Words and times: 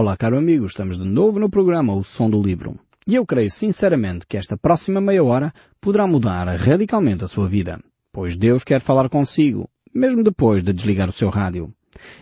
Olá, 0.00 0.16
caro 0.16 0.38
amigo, 0.38 0.64
estamos 0.64 0.96
de 0.96 1.04
novo 1.04 1.40
no 1.40 1.50
programa 1.50 1.92
O 1.92 2.04
Som 2.04 2.30
do 2.30 2.40
Livro. 2.40 2.78
E 3.04 3.16
eu 3.16 3.26
creio 3.26 3.50
sinceramente 3.50 4.28
que 4.28 4.36
esta 4.36 4.56
próxima 4.56 5.00
meia 5.00 5.24
hora 5.24 5.52
poderá 5.80 6.06
mudar 6.06 6.46
radicalmente 6.56 7.24
a 7.24 7.26
sua 7.26 7.48
vida, 7.48 7.80
pois 8.12 8.36
Deus 8.36 8.62
quer 8.62 8.80
falar 8.80 9.08
consigo, 9.08 9.68
mesmo 9.92 10.22
depois 10.22 10.62
de 10.62 10.72
desligar 10.72 11.08
o 11.08 11.12
seu 11.12 11.28
rádio. 11.28 11.74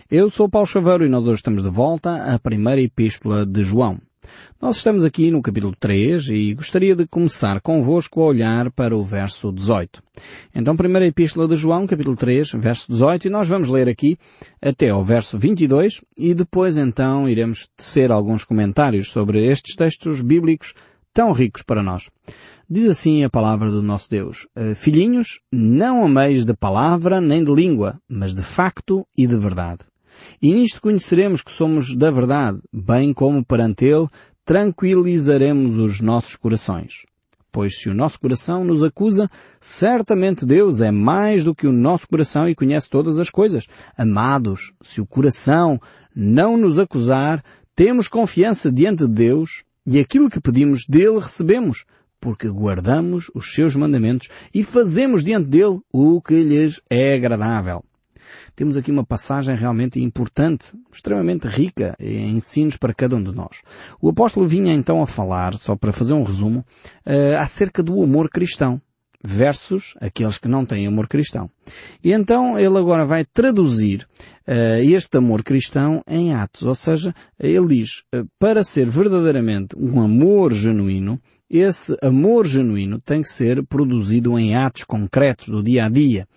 Eu 0.09 0.31
sou 0.31 0.49
Paulo 0.49 0.65
Chaveiro 0.65 1.05
e 1.05 1.07
nós 1.07 1.27
hoje 1.27 1.35
estamos 1.35 1.61
de 1.61 1.69
volta 1.69 2.33
à 2.33 2.39
primeira 2.39 2.81
epístola 2.81 3.45
de 3.45 3.63
João. 3.63 3.99
Nós 4.61 4.77
estamos 4.77 5.03
aqui 5.03 5.29
no 5.31 5.41
capítulo 5.41 5.75
3 5.79 6.29
e 6.29 6.53
gostaria 6.53 6.95
de 6.95 7.05
começar 7.07 7.61
convosco 7.61 8.21
a 8.21 8.25
olhar 8.25 8.71
para 8.71 8.95
o 8.95 9.03
verso 9.03 9.51
18. 9.51 10.01
Então, 10.55 10.75
primeira 10.75 11.05
epístola 11.05 11.47
de 11.47 11.55
João, 11.55 11.85
capítulo 11.85 12.15
3, 12.15 12.51
verso 12.53 12.91
18, 12.91 13.27
e 13.27 13.29
nós 13.29 13.47
vamos 13.47 13.69
ler 13.69 13.87
aqui 13.87 14.17
até 14.61 14.89
ao 14.89 15.03
verso 15.03 15.37
22 15.37 16.01
e 16.17 16.33
depois 16.33 16.77
então 16.77 17.29
iremos 17.29 17.67
tecer 17.75 18.11
alguns 18.11 18.43
comentários 18.43 19.09
sobre 19.09 19.45
estes 19.45 19.75
textos 19.75 20.21
bíblicos 20.21 20.73
tão 21.13 21.31
ricos 21.31 21.63
para 21.63 21.81
nós. 21.81 22.09
Diz 22.69 22.87
assim 22.87 23.23
a 23.23 23.29
palavra 23.29 23.71
do 23.71 23.81
nosso 23.81 24.09
Deus, 24.09 24.47
eh, 24.55 24.75
Filhinhos, 24.75 25.39
não 25.51 26.05
ameis 26.05 26.43
de 26.45 26.53
palavra 26.53 27.21
nem 27.21 27.43
de 27.43 27.51
língua, 27.51 27.99
mas 28.09 28.35
de 28.35 28.43
facto 28.43 29.07
e 29.17 29.25
de 29.25 29.37
verdade. 29.37 29.79
E 30.39 30.53
nisto 30.53 30.81
conheceremos 30.81 31.41
que 31.41 31.51
somos 31.51 31.95
da 31.95 32.11
verdade, 32.11 32.59
bem 32.71 33.11
como 33.11 33.43
perante 33.43 33.85
Ele 33.85 34.07
tranquilizaremos 34.45 35.77
os 35.77 35.99
nossos 35.99 36.35
corações. 36.35 37.05
Pois 37.51 37.79
se 37.79 37.89
o 37.89 37.93
nosso 37.93 38.19
coração 38.19 38.63
nos 38.63 38.83
acusa, 38.83 39.29
certamente 39.59 40.45
Deus 40.45 40.79
é 40.79 40.91
mais 40.91 41.43
do 41.43 41.55
que 41.55 41.65
o 41.65 41.71
nosso 41.71 42.07
coração 42.07 42.47
e 42.47 42.53
conhece 42.53 42.87
todas 42.87 43.17
as 43.17 43.31
coisas. 43.31 43.65
Amados, 43.97 44.73
se 44.81 45.01
o 45.01 45.07
coração 45.07 45.81
não 46.15 46.55
nos 46.55 46.77
acusar, 46.77 47.43
temos 47.75 48.07
confiança 48.07 48.71
diante 48.71 49.07
de 49.07 49.11
Deus 49.11 49.63
e 49.87 49.99
aquilo 49.99 50.29
que 50.29 50.39
pedimos 50.39 50.85
dele 50.87 51.19
recebemos, 51.19 51.83
porque 52.21 52.47
guardamos 52.47 53.31
os 53.33 53.53
seus 53.55 53.75
mandamentos 53.75 54.29
e 54.53 54.63
fazemos 54.63 55.23
diante 55.23 55.47
dele 55.47 55.79
o 55.91 56.21
que 56.21 56.43
lhes 56.43 56.79
é 56.91 57.15
agradável 57.15 57.83
temos 58.57 58.75
aqui 58.75 58.89
uma 58.89 59.05
passagem 59.05 59.55
realmente 59.55 60.01
importante, 60.01 60.71
extremamente 60.91 61.47
rica 61.47 61.95
em 61.99 62.31
ensinos 62.31 62.75
para 62.75 62.91
cada 62.91 63.15
um 63.15 63.21
de 63.21 63.31
nós. 63.31 63.61
O 64.01 64.09
apóstolo 64.09 64.47
vinha 64.47 64.73
então 64.73 64.99
a 64.99 65.05
falar, 65.05 65.53
só 65.53 65.75
para 65.75 65.93
fazer 65.93 66.13
um 66.13 66.23
resumo, 66.23 66.65
uh, 67.05 67.37
acerca 67.37 67.83
do 67.83 68.01
amor 68.01 68.31
cristão 68.31 68.81
versus 69.23 69.93
aqueles 70.01 70.39
que 70.39 70.47
não 70.47 70.65
têm 70.65 70.87
amor 70.87 71.07
cristão. 71.07 71.51
E 72.03 72.11
então 72.11 72.57
ele 72.57 72.79
agora 72.79 73.05
vai 73.05 73.23
traduzir 73.25 74.07
uh, 74.47 74.81
este 74.81 75.17
amor 75.17 75.43
cristão 75.43 76.01
em 76.07 76.33
atos, 76.33 76.63
ou 76.63 76.73
seja, 76.73 77.13
ele 77.39 77.67
diz, 77.67 78.01
uh, 78.15 78.27
para 78.39 78.63
ser 78.63 78.89
verdadeiramente 78.89 79.75
um 79.77 80.01
amor 80.01 80.51
genuíno, 80.51 81.21
esse 81.47 81.95
amor 82.01 82.47
genuíno 82.47 82.99
tem 82.99 83.21
que 83.21 83.29
ser 83.29 83.63
produzido 83.67 84.37
em 84.39 84.55
atos 84.55 84.83
concretos 84.83 85.47
do 85.49 85.61
dia 85.61 85.85
a 85.85 85.89
dia 85.89 86.27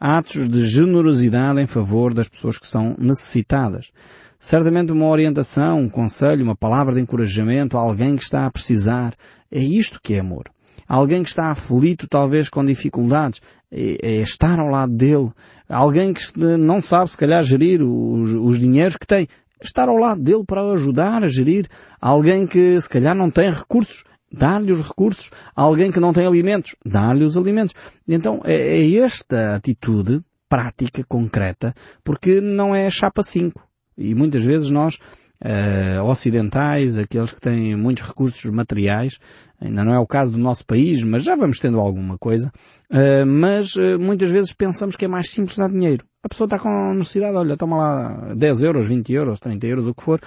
atos 0.00 0.48
de 0.48 0.66
generosidade 0.66 1.60
em 1.60 1.66
favor 1.66 2.14
das 2.14 2.26
pessoas 2.26 2.58
que 2.58 2.66
são 2.66 2.96
necessitadas. 2.98 3.92
Certamente 4.38 4.90
uma 4.90 5.06
orientação, 5.06 5.80
um 5.80 5.88
conselho, 5.90 6.42
uma 6.42 6.56
palavra 6.56 6.94
de 6.94 7.02
encorajamento 7.02 7.76
a 7.76 7.80
alguém 7.80 8.16
que 8.16 8.22
está 8.22 8.46
a 8.46 8.50
precisar. 8.50 9.14
É 9.52 9.60
isto 9.60 10.00
que 10.02 10.14
é 10.14 10.20
amor. 10.20 10.44
Alguém 10.88 11.22
que 11.22 11.28
está 11.28 11.50
aflito 11.50 12.08
talvez 12.08 12.48
com 12.48 12.64
dificuldades. 12.64 13.42
É, 13.70 13.98
é 14.00 14.22
estar 14.22 14.58
ao 14.58 14.68
lado 14.68 14.94
dele. 14.94 15.30
Alguém 15.68 16.14
que 16.14 16.22
não 16.36 16.80
sabe 16.80 17.10
se 17.10 17.18
calhar 17.18 17.42
gerir 17.42 17.82
os, 17.82 18.32
os 18.32 18.58
dinheiros 18.58 18.96
que 18.96 19.06
tem. 19.06 19.28
Estar 19.62 19.90
ao 19.90 19.96
lado 19.96 20.22
dele 20.22 20.42
para 20.46 20.62
ajudar 20.72 21.22
a 21.22 21.28
gerir. 21.28 21.66
Alguém 22.00 22.46
que 22.46 22.80
se 22.80 22.88
calhar 22.88 23.14
não 23.14 23.30
tem 23.30 23.52
recursos 23.52 24.04
dar-lhe 24.32 24.72
os 24.72 24.80
recursos. 24.80 25.30
A 25.54 25.62
alguém 25.62 25.90
que 25.90 26.00
não 26.00 26.12
tem 26.12 26.26
alimentos, 26.26 26.76
dar-lhe 26.84 27.24
os 27.24 27.36
alimentos. 27.36 27.74
Então 28.06 28.40
é, 28.44 28.54
é 28.54 28.94
esta 28.96 29.56
atitude 29.56 30.22
prática, 30.48 31.04
concreta, 31.08 31.72
porque 32.02 32.40
não 32.40 32.74
é 32.74 32.90
chapa 32.90 33.22
5. 33.22 33.62
E 33.96 34.14
muitas 34.14 34.42
vezes 34.42 34.68
nós, 34.70 34.96
uh, 35.44 36.02
ocidentais, 36.04 36.96
aqueles 36.96 37.32
que 37.32 37.40
têm 37.40 37.76
muitos 37.76 38.04
recursos 38.04 38.50
materiais, 38.50 39.18
ainda 39.60 39.84
não 39.84 39.94
é 39.94 39.98
o 39.98 40.06
caso 40.06 40.32
do 40.32 40.38
nosso 40.38 40.66
país, 40.66 41.04
mas 41.04 41.22
já 41.22 41.36
vamos 41.36 41.60
tendo 41.60 41.78
alguma 41.78 42.18
coisa, 42.18 42.50
uh, 42.90 43.26
mas 43.26 43.76
uh, 43.76 43.98
muitas 44.00 44.30
vezes 44.30 44.52
pensamos 44.52 44.96
que 44.96 45.04
é 45.04 45.08
mais 45.08 45.30
simples 45.30 45.56
dar 45.56 45.70
dinheiro. 45.70 46.04
A 46.22 46.28
pessoa 46.28 46.46
está 46.46 46.58
com 46.58 46.94
necessidade, 46.94 47.36
olha, 47.36 47.56
toma 47.56 47.76
lá 47.76 48.34
10 48.34 48.62
euros, 48.64 48.88
20 48.88 49.12
euros, 49.12 49.38
30 49.38 49.66
euros, 49.66 49.86
o 49.86 49.94
que 49.94 50.02
for, 50.02 50.20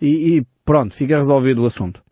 e, 0.00 0.36
e 0.36 0.46
pronto, 0.64 0.94
fica 0.94 1.16
resolvido 1.16 1.62
o 1.62 1.66
assunto 1.66 2.02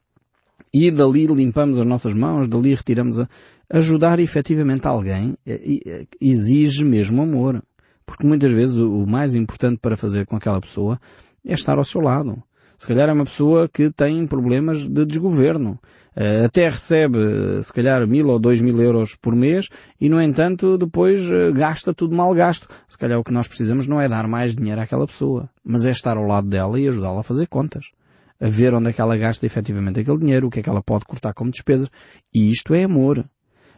e 0.73 0.91
dali 0.91 1.27
limpamos 1.27 1.79
as 1.79 1.87
nossas 1.87 2.15
mãos, 2.15 2.49
dali 2.49 2.75
retiramos 2.75 3.19
a 3.19 3.29
ajudar 3.71 4.19
efetivamente 4.19 4.87
alguém 4.87 5.37
exige 6.21 6.85
mesmo 6.85 7.23
amor. 7.23 7.63
Porque 8.07 8.27
muitas 8.27 8.51
vezes 8.51 8.77
o 8.77 9.07
mais 9.07 9.35
importante 9.35 9.79
para 9.83 9.97
fazer 9.97 10.25
com 10.25 10.35
aquela 10.35 10.61
pessoa 10.61 10.99
é 11.47 11.53
estar 11.53 11.77
ao 11.77 11.85
seu 11.85 12.01
lado. 12.01 12.43
Se 12.79 12.87
calhar 12.87 13.09
é 13.09 13.13
uma 13.13 13.25
pessoa 13.25 13.69
que 13.69 13.91
tem 13.91 14.27
problemas 14.27 14.89
de 14.89 15.05
desgoverno. 15.05 15.79
Eh, 16.17 16.45
até 16.47 16.71
recebe, 16.71 17.19
se 17.63 17.73
calhar, 17.73 18.07
mil 18.07 18.29
ou 18.29 18.39
dois 18.39 18.63
mil 18.63 18.81
euros 18.81 19.15
por 19.15 19.37
mês 19.37 19.69
e, 20.01 20.09
no 20.09 20.23
entanto, 20.23 20.79
depois 20.79 21.31
eh, 21.31 21.53
gasta 21.53 21.93
tudo 21.93 22.17
mal 22.17 22.33
gasto. 22.33 22.67
Se 22.89 22.97
calhar 22.97 23.19
o 23.19 23.25
que 23.25 23.33
nós 23.33 23.47
precisamos 23.47 23.87
não 23.87 24.01
é 24.01 24.09
dar 24.09 24.27
mais 24.27 24.57
dinheiro 24.57 24.81
àquela 24.81 25.07
pessoa, 25.07 25.51
mas 25.63 25.85
é 25.85 25.91
estar 25.91 26.17
ao 26.17 26.25
lado 26.25 26.49
dela 26.49 26.81
e 26.81 26.89
ajudá-la 26.89 27.21
a 27.21 27.25
fazer 27.25 27.47
contas 27.47 27.91
a 28.41 28.49
ver 28.49 28.75
onde 28.75 28.91
é 28.91 28.93
que 28.93 29.01
ela 29.01 29.17
gasta 29.17 29.45
efetivamente 29.47 30.01
aquele 30.01 30.19
dinheiro, 30.19 30.47
o 30.47 30.51
que 30.51 30.61
é 30.61 30.63
que 30.63 30.69
ela 30.69 30.83
pode 30.83 31.05
cortar 31.05 31.35
como 31.35 31.51
despesas. 31.51 31.89
E 32.35 32.51
isto 32.51 32.75
é 32.75 32.85
amor. 32.85 33.25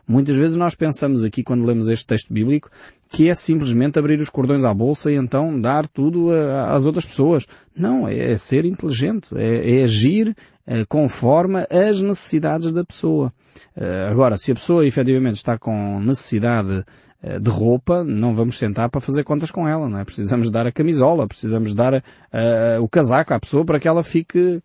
Muitas 0.07 0.37
vezes 0.37 0.57
nós 0.57 0.75
pensamos 0.75 1.23
aqui, 1.23 1.43
quando 1.43 1.65
lemos 1.65 1.87
este 1.87 2.05
texto 2.05 2.33
bíblico, 2.33 2.69
que 3.09 3.29
é 3.29 3.35
simplesmente 3.35 3.99
abrir 3.99 4.19
os 4.21 4.29
cordões 4.29 4.65
à 4.65 4.75
bolsa 4.75 5.13
e 5.13 5.15
então 5.15 5.59
dar 5.61 5.87
tudo 5.87 6.33
a, 6.33 6.75
às 6.75 6.85
outras 6.85 7.07
pessoas. 7.07 7.47
Não, 7.77 8.09
é, 8.09 8.33
é 8.33 8.37
ser 8.37 8.65
inteligente, 8.65 9.33
é, 9.37 9.79
é 9.79 9.85
agir 9.85 10.35
é, 10.67 10.85
conforme 10.85 11.65
as 11.71 12.03
necessidades 12.03 12.73
da 12.73 12.85
pessoa. 12.85 13.33
Eh, 13.77 14.09
agora, 14.11 14.37
se 14.37 14.53
a 14.53 14.55
pessoa 14.55 14.87
efetivamente 14.87 15.37
está 15.37 15.59
com 15.59 16.01
necessidade 16.01 16.85
de 17.23 17.51
roupa, 17.51 18.03
não 18.03 18.35
vamos 18.35 18.57
sentar 18.57 18.89
para 18.89 19.01
fazer 19.01 19.25
contas 19.25 19.51
com 19.51 19.69
ela, 19.69 19.89
não 19.89 19.99
é? 19.99 20.05
Precisamos 20.05 20.51
dar 20.51 20.67
a 20.67 20.73
camisola, 20.73 21.27
precisamos 21.27 21.75
dar 21.75 21.95
uh, 21.95 22.83
o 22.83 22.89
casaco 22.89 23.35
à 23.35 23.41
pessoa 23.41 23.65
para 23.65 23.79
que 23.79 23.87
ela 23.87 24.03
fique, 24.03 24.63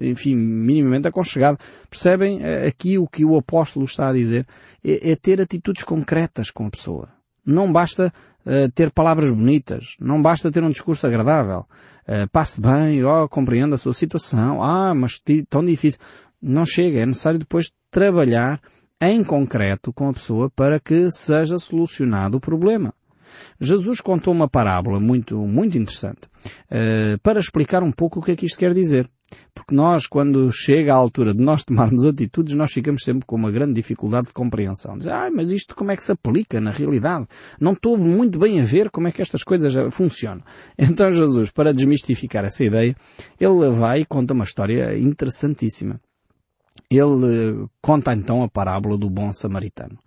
enfim, 0.00 0.34
minimamente 0.34 1.08
aconchegada. 1.08 1.58
Percebem 1.88 2.40
uh, 2.40 2.68
aqui 2.68 2.98
o 2.98 3.06
que 3.06 3.24
o 3.24 3.38
apóstolo 3.38 3.86
está 3.86 4.08
a 4.08 4.12
dizer? 4.12 4.46
É, 4.84 5.12
é 5.12 5.16
ter 5.16 5.40
atitudes 5.40 5.82
concretas 5.82 6.50
com 6.50 6.66
a 6.66 6.70
pessoa. 6.70 7.08
Não 7.44 7.72
basta 7.72 8.12
uh, 8.44 8.70
ter 8.74 8.90
palavras 8.90 9.32
bonitas, 9.32 9.96
não 9.98 10.20
basta 10.20 10.52
ter 10.52 10.62
um 10.62 10.70
discurso 10.70 11.06
agradável. 11.06 11.64
passe 12.32 12.60
bem, 12.60 13.02
oh, 13.02 13.28
a 13.74 13.78
sua 13.78 13.94
situação, 13.94 14.62
ah, 14.62 14.94
mas 14.94 15.22
tão 15.48 15.64
difícil. 15.64 16.00
Não 16.40 16.66
chega, 16.66 17.00
é 17.00 17.06
necessário 17.06 17.38
depois 17.38 17.72
trabalhar 17.90 18.60
em 19.00 19.22
concreto 19.22 19.92
com 19.92 20.08
a 20.08 20.12
pessoa 20.12 20.50
para 20.50 20.80
que 20.80 21.10
seja 21.10 21.58
solucionado 21.58 22.38
o 22.38 22.40
problema. 22.40 22.92
Jesus 23.60 24.00
contou 24.00 24.32
uma 24.32 24.48
parábola 24.48 24.98
muito, 24.98 25.36
muito 25.38 25.76
interessante 25.76 26.26
uh, 26.70 27.18
para 27.22 27.40
explicar 27.40 27.82
um 27.82 27.92
pouco 27.92 28.20
o 28.20 28.22
que 28.22 28.32
é 28.32 28.36
que 28.36 28.46
isto 28.46 28.58
quer 28.58 28.74
dizer. 28.74 29.08
Porque 29.54 29.74
nós, 29.74 30.06
quando 30.06 30.50
chega 30.50 30.94
à 30.94 30.96
altura 30.96 31.34
de 31.34 31.42
nós 31.42 31.62
tomarmos 31.62 32.06
atitudes, 32.06 32.54
nós 32.54 32.72
ficamos 32.72 33.04
sempre 33.04 33.26
com 33.26 33.36
uma 33.36 33.50
grande 33.50 33.74
dificuldade 33.74 34.28
de 34.28 34.32
compreensão. 34.32 34.96
Dizer, 34.96 35.12
ah, 35.12 35.28
mas 35.30 35.50
isto 35.50 35.74
como 35.74 35.90
é 35.90 35.96
que 35.96 36.02
se 36.02 36.12
aplica 36.12 36.60
na 36.60 36.70
realidade? 36.70 37.26
Não 37.60 37.72
estou 37.72 37.98
muito 37.98 38.38
bem 38.38 38.60
a 38.60 38.64
ver 38.64 38.90
como 38.90 39.08
é 39.08 39.12
que 39.12 39.20
estas 39.20 39.42
coisas 39.42 39.74
funcionam. 39.94 40.42
Então 40.78 41.10
Jesus, 41.10 41.50
para 41.50 41.74
desmistificar 41.74 42.44
essa 42.44 42.64
ideia, 42.64 42.96
ele 43.38 43.70
vai 43.70 44.00
e 44.00 44.06
conta 44.06 44.32
uma 44.32 44.44
história 44.44 44.96
interessantíssima 44.98 46.00
ele 46.90 47.66
conta 47.80 48.14
então 48.14 48.42
a 48.42 48.48
parábola 48.48 48.96
do 48.96 49.10
bom 49.10 49.32
samaritano. 49.32 49.98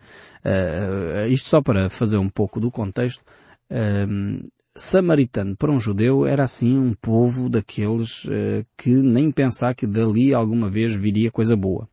Uh, 0.43 1.27
isto 1.27 1.49
só 1.49 1.61
para 1.61 1.89
fazer 1.89 2.17
um 2.17 2.29
pouco 2.29 2.59
do 2.59 2.71
contexto. 2.71 3.23
Uh, 3.69 4.49
samaritano 4.75 5.55
para 5.55 5.71
um 5.71 5.79
judeu 5.79 6.25
era 6.25 6.43
assim 6.43 6.77
um 6.77 6.93
povo 6.93 7.49
daqueles 7.49 8.25
uh, 8.25 8.65
que 8.77 8.89
nem 8.89 9.29
pensar 9.31 9.75
que 9.75 9.85
dali 9.85 10.33
alguma 10.33 10.69
vez 10.69 10.93
viria 10.93 11.31
coisa 11.31 11.55
boa. 11.55 11.87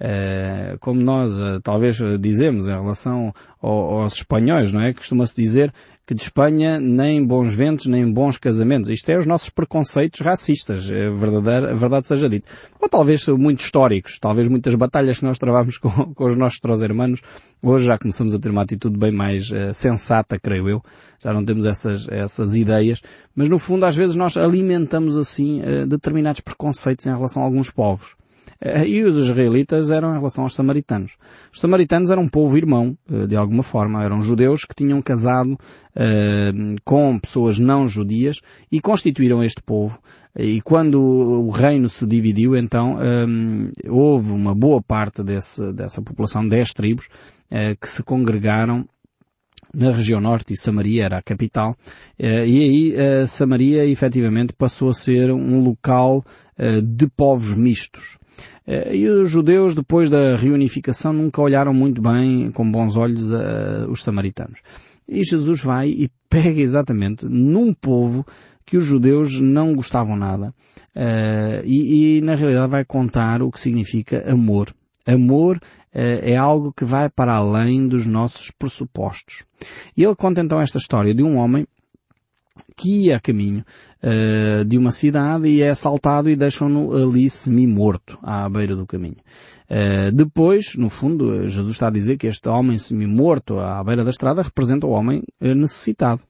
Uh, 0.00 0.76
como 0.80 1.00
nós 1.00 1.32
uh, 1.34 1.60
talvez 1.62 1.96
dizemos 2.18 2.66
em 2.66 2.72
relação 2.72 3.32
ao, 3.62 4.02
aos 4.02 4.14
espanhóis, 4.14 4.72
não 4.72 4.82
é? 4.82 4.92
Costuma-se 4.92 5.36
dizer 5.36 5.72
que 6.04 6.14
de 6.14 6.22
Espanha 6.22 6.80
nem 6.80 7.24
bons 7.24 7.54
ventos, 7.54 7.86
nem 7.86 8.12
bons 8.12 8.36
casamentos. 8.36 8.90
Isto 8.90 9.10
é 9.10 9.16
os 9.16 9.24
nossos 9.24 9.50
preconceitos 9.50 10.20
racistas, 10.20 10.90
é 10.90 11.08
verdade, 11.10 12.08
seja 12.08 12.28
dita. 12.28 12.50
Ou 12.80 12.88
talvez 12.88 13.26
muito 13.28 13.64
históricos, 13.64 14.18
talvez 14.18 14.48
muitas 14.48 14.74
batalhas 14.74 15.20
que 15.20 15.24
nós 15.24 15.38
travamos 15.38 15.78
com, 15.78 16.12
com 16.12 16.24
os 16.24 16.36
nossos 16.36 16.58
trós-hermanos, 16.58 17.22
hoje 17.62 17.86
já 17.86 17.96
começamos 17.96 18.34
a 18.34 18.38
ter 18.40 18.50
uma 18.50 18.62
atitude 18.62 18.98
bem 18.98 19.12
mais 19.12 19.48
uh, 19.52 19.72
sensata, 19.72 20.40
creio 20.40 20.68
eu. 20.68 20.82
Já 21.22 21.32
não 21.32 21.44
temos 21.44 21.64
essas, 21.66 22.08
essas 22.08 22.56
ideias. 22.56 23.00
Mas 23.34 23.48
no 23.48 23.60
fundo, 23.60 23.86
às 23.86 23.94
vezes 23.94 24.16
nós 24.16 24.36
alimentamos 24.36 25.16
assim 25.16 25.62
determinados 25.88 26.40
preconceitos 26.40 27.06
em 27.06 27.10
relação 27.10 27.42
a 27.42 27.46
alguns 27.46 27.70
povos. 27.70 28.14
Eh, 28.60 28.88
e 28.88 29.04
os 29.04 29.16
israelitas 29.16 29.90
eram 29.90 30.10
em 30.10 30.18
relação 30.18 30.44
aos 30.44 30.54
samaritanos. 30.54 31.16
Os 31.52 31.60
samaritanos 31.60 32.10
eram 32.10 32.22
um 32.22 32.28
povo 32.28 32.56
irmão, 32.56 32.96
eh, 33.10 33.26
de 33.26 33.36
alguma 33.36 33.62
forma. 33.62 34.04
Eram 34.04 34.20
judeus 34.20 34.64
que 34.64 34.74
tinham 34.74 35.00
casado 35.02 35.52
uh, 35.52 36.76
com 36.84 37.18
pessoas 37.18 37.58
não 37.58 37.86
judias 37.86 38.40
e 38.70 38.80
constituíram 38.80 39.42
este 39.42 39.62
povo. 39.62 40.00
E 40.36 40.60
quando 40.62 41.00
o 41.00 41.50
reino 41.50 41.88
se 41.88 42.04
dividiu, 42.06 42.56
então 42.56 42.96
houve 43.88 44.32
uma 44.32 44.52
boa 44.52 44.82
parte 44.82 45.22
desse, 45.22 45.72
dessa 45.72 46.02
população, 46.02 46.48
dez 46.48 46.72
tribos, 46.72 47.08
que 47.80 47.88
se 47.88 48.02
congregaram 48.02 48.84
na 49.72 49.92
região 49.92 50.20
norte 50.20 50.52
e 50.52 50.56
Samaria 50.56 51.04
era 51.04 51.18
a 51.18 51.22
capital, 51.22 51.76
e 52.18 52.24
aí 52.26 53.26
Samaria 53.28 53.86
efetivamente 53.86 54.52
passou 54.52 54.90
a 54.90 54.94
ser 54.94 55.30
um 55.30 55.62
local 55.62 56.24
de 56.82 57.08
povos 57.08 57.56
mistos. 57.56 58.18
Eh, 58.66 58.96
e 58.96 59.08
os 59.08 59.30
judeus, 59.30 59.74
depois 59.74 60.08
da 60.08 60.36
reunificação, 60.36 61.12
nunca 61.12 61.42
olharam 61.42 61.74
muito 61.74 62.00
bem, 62.00 62.50
com 62.50 62.70
bons 62.70 62.96
olhos, 62.96 63.32
a, 63.32 63.86
os 63.88 64.02
samaritanos. 64.02 64.60
E 65.08 65.22
Jesus 65.22 65.62
vai 65.62 65.88
e 65.88 66.10
pega 66.30 66.60
exatamente 66.60 67.26
num 67.26 67.74
povo 67.74 68.26
que 68.64 68.78
os 68.78 68.84
judeus 68.84 69.40
não 69.40 69.74
gostavam 69.74 70.16
nada. 70.16 70.54
E, 71.64 72.16
e, 72.16 72.20
na 72.22 72.34
realidade 72.34 72.70
vai 72.70 72.84
contar 72.84 73.42
o 73.42 73.50
que 73.50 73.60
significa 73.60 74.24
amor. 74.30 74.74
Amor 75.06 75.60
é 75.92 76.34
algo 76.34 76.72
que 76.72 76.82
vai 76.82 77.10
para 77.10 77.34
além 77.34 77.86
dos 77.86 78.06
nossos 78.06 78.50
pressupostos. 78.50 79.44
E 79.94 80.02
ele 80.02 80.14
conta 80.14 80.40
então 80.40 80.58
esta 80.58 80.78
história 80.78 81.14
de 81.14 81.22
um 81.22 81.36
homem 81.36 81.66
que 82.76 83.06
ia 83.06 83.16
a 83.16 83.20
caminho 83.20 83.64
uh, 84.02 84.64
de 84.64 84.78
uma 84.78 84.90
cidade 84.90 85.48
e 85.48 85.62
é 85.62 85.70
assaltado 85.70 86.28
e 86.28 86.36
deixam-no 86.36 86.92
ali 86.94 87.28
semi-morto 87.28 88.18
à 88.22 88.48
beira 88.48 88.76
do 88.76 88.86
caminho. 88.86 89.16
Uh, 89.68 90.12
depois, 90.12 90.74
no 90.76 90.88
fundo, 90.88 91.48
Jesus 91.48 91.72
está 91.72 91.88
a 91.88 91.90
dizer 91.90 92.16
que 92.16 92.26
este 92.26 92.48
homem 92.48 92.78
semi-morto 92.78 93.58
à 93.58 93.82
beira 93.82 94.04
da 94.04 94.10
estrada 94.10 94.42
representa 94.42 94.86
o 94.86 94.90
homem 94.90 95.22
uh, 95.40 95.54
necessitado. 95.54 96.22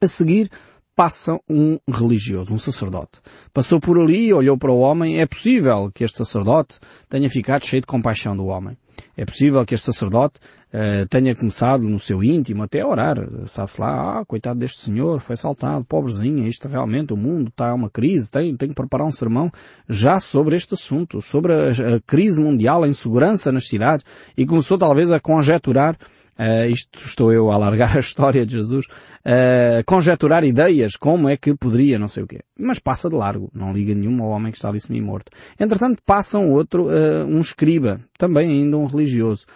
A 0.00 0.08
seguir, 0.08 0.50
passa 0.96 1.38
um 1.48 1.78
religioso, 1.88 2.52
um 2.52 2.58
sacerdote. 2.58 3.20
Passou 3.52 3.80
por 3.80 3.98
ali, 3.98 4.32
olhou 4.32 4.56
para 4.56 4.72
o 4.72 4.80
homem. 4.80 5.20
É 5.20 5.26
possível 5.26 5.90
que 5.94 6.04
este 6.04 6.18
sacerdote 6.18 6.78
tenha 7.08 7.28
ficado 7.28 7.66
cheio 7.66 7.80
de 7.80 7.86
compaixão 7.86 8.36
do 8.36 8.46
homem. 8.46 8.76
É 9.16 9.24
possível 9.24 9.64
que 9.64 9.74
este 9.74 9.86
sacerdote 9.86 10.40
uh, 10.72 11.06
tenha 11.08 11.34
começado 11.34 11.82
no 11.82 11.98
seu 11.98 12.22
íntimo 12.22 12.62
até 12.62 12.80
a 12.80 12.86
orar. 12.86 13.16
Sabe-se 13.46 13.80
lá, 13.80 14.20
ah, 14.20 14.24
coitado 14.24 14.60
deste 14.60 14.80
senhor, 14.80 15.20
foi 15.20 15.34
assaltado, 15.34 15.84
pobrezinho, 15.84 16.46
isto 16.46 16.68
realmente, 16.68 17.12
o 17.12 17.16
mundo 17.16 17.48
está 17.48 17.74
uma 17.74 17.90
crise, 17.90 18.30
tem, 18.30 18.56
tem 18.56 18.68
que 18.68 18.74
preparar 18.74 19.06
um 19.06 19.12
sermão 19.12 19.50
já 19.88 20.20
sobre 20.20 20.56
este 20.56 20.74
assunto, 20.74 21.20
sobre 21.20 21.52
a, 21.52 21.70
a 21.96 22.00
crise 22.06 22.40
mundial, 22.40 22.84
a 22.84 22.88
insegurança 22.88 23.52
nas 23.52 23.68
cidades, 23.68 24.04
e 24.36 24.46
começou 24.46 24.78
talvez 24.78 25.10
a 25.12 25.20
conjeturar 25.20 25.96
Uh, 26.40 26.70
isto 26.70 26.98
estou 26.98 27.30
eu 27.30 27.50
a 27.50 27.54
alargar 27.54 27.94
a 27.98 28.00
história 28.00 28.46
de 28.46 28.54
Jesus, 28.54 28.86
uh, 28.86 29.84
conjeturar 29.84 30.42
ideias, 30.42 30.96
como 30.96 31.28
é 31.28 31.36
que 31.36 31.54
poderia, 31.54 31.98
não 31.98 32.08
sei 32.08 32.22
o 32.22 32.26
quê. 32.26 32.40
Mas 32.58 32.78
passa 32.78 33.10
de 33.10 33.14
largo, 33.14 33.50
não 33.52 33.74
liga 33.74 33.94
nenhum 33.94 34.22
ao 34.22 34.30
homem 34.30 34.50
que 34.50 34.56
está 34.56 34.70
ali 34.70 34.80
semi-morto. 34.80 35.30
Entretanto, 35.58 36.02
passa 36.02 36.38
um 36.38 36.50
outro, 36.52 36.86
uh, 36.86 37.26
um 37.26 37.42
escriba, 37.42 38.00
também 38.16 38.50
ainda 38.50 38.78
um 38.78 38.86
religioso, 38.90 39.46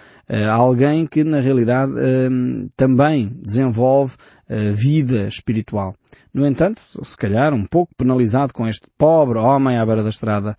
alguém 0.51 1.07
que 1.07 1.23
na 1.25 1.41
realidade 1.41 1.93
também 2.77 3.29
desenvolve 3.43 4.15
vida 4.75 5.27
espiritual. 5.27 5.95
No 6.33 6.47
entanto, 6.47 6.81
se 7.03 7.17
calhar 7.17 7.53
um 7.53 7.67
pouco 7.67 7.95
penalizado 7.95 8.53
com 8.53 8.67
este 8.67 8.89
pobre 8.97 9.39
homem 9.39 9.77
à 9.77 9.85
beira 9.85 10.03
da 10.03 10.11
estrada 10.11 10.57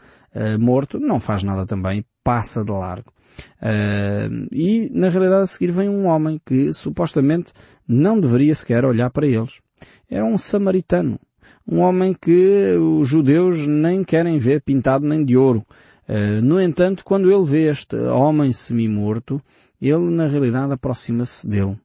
morto, 0.60 1.00
não 1.00 1.20
faz 1.20 1.44
nada 1.44 1.66
também, 1.66 2.06
passa 2.24 2.64
de 2.64 2.72
largo. 2.72 3.12
Uh, 3.62 4.48
e 4.52 4.90
na 4.94 5.10
realidade 5.10 5.44
a 5.44 5.48
seguir 5.48 5.72
vem 5.72 5.90
um 5.90 6.08
homem 6.08 6.40
que 6.46 6.72
supostamente 6.72 7.52
não 7.88 8.20
deveria 8.20 8.56
sequer 8.56 8.86
olhar 8.86 9.10
para 9.10 9.28
eles. 9.28 9.60
Era 10.10 10.26
um 10.26 10.38
samaritano. 10.38 11.20
Um 11.68 11.80
homem 11.80 12.14
que 12.14 12.76
os 12.78 13.08
judeus 13.08 13.66
nem 13.68 14.04
querem 14.04 14.38
ver 14.38 14.62
pintado 14.62 15.06
nem 15.06 15.24
de 15.24 15.36
ouro. 15.36 15.66
Uh, 16.08 16.42
no 16.42 16.62
entanto, 16.62 17.04
quando 17.04 17.32
ele 17.32 17.46
vê 17.46 17.70
este 17.70 17.96
homem 17.96 18.54
semi-morto, 18.54 19.42
ele 19.82 20.10
na 20.10 20.28
realidade 20.28 20.74
aproxima-se 20.74 21.48
dele. 21.48 21.78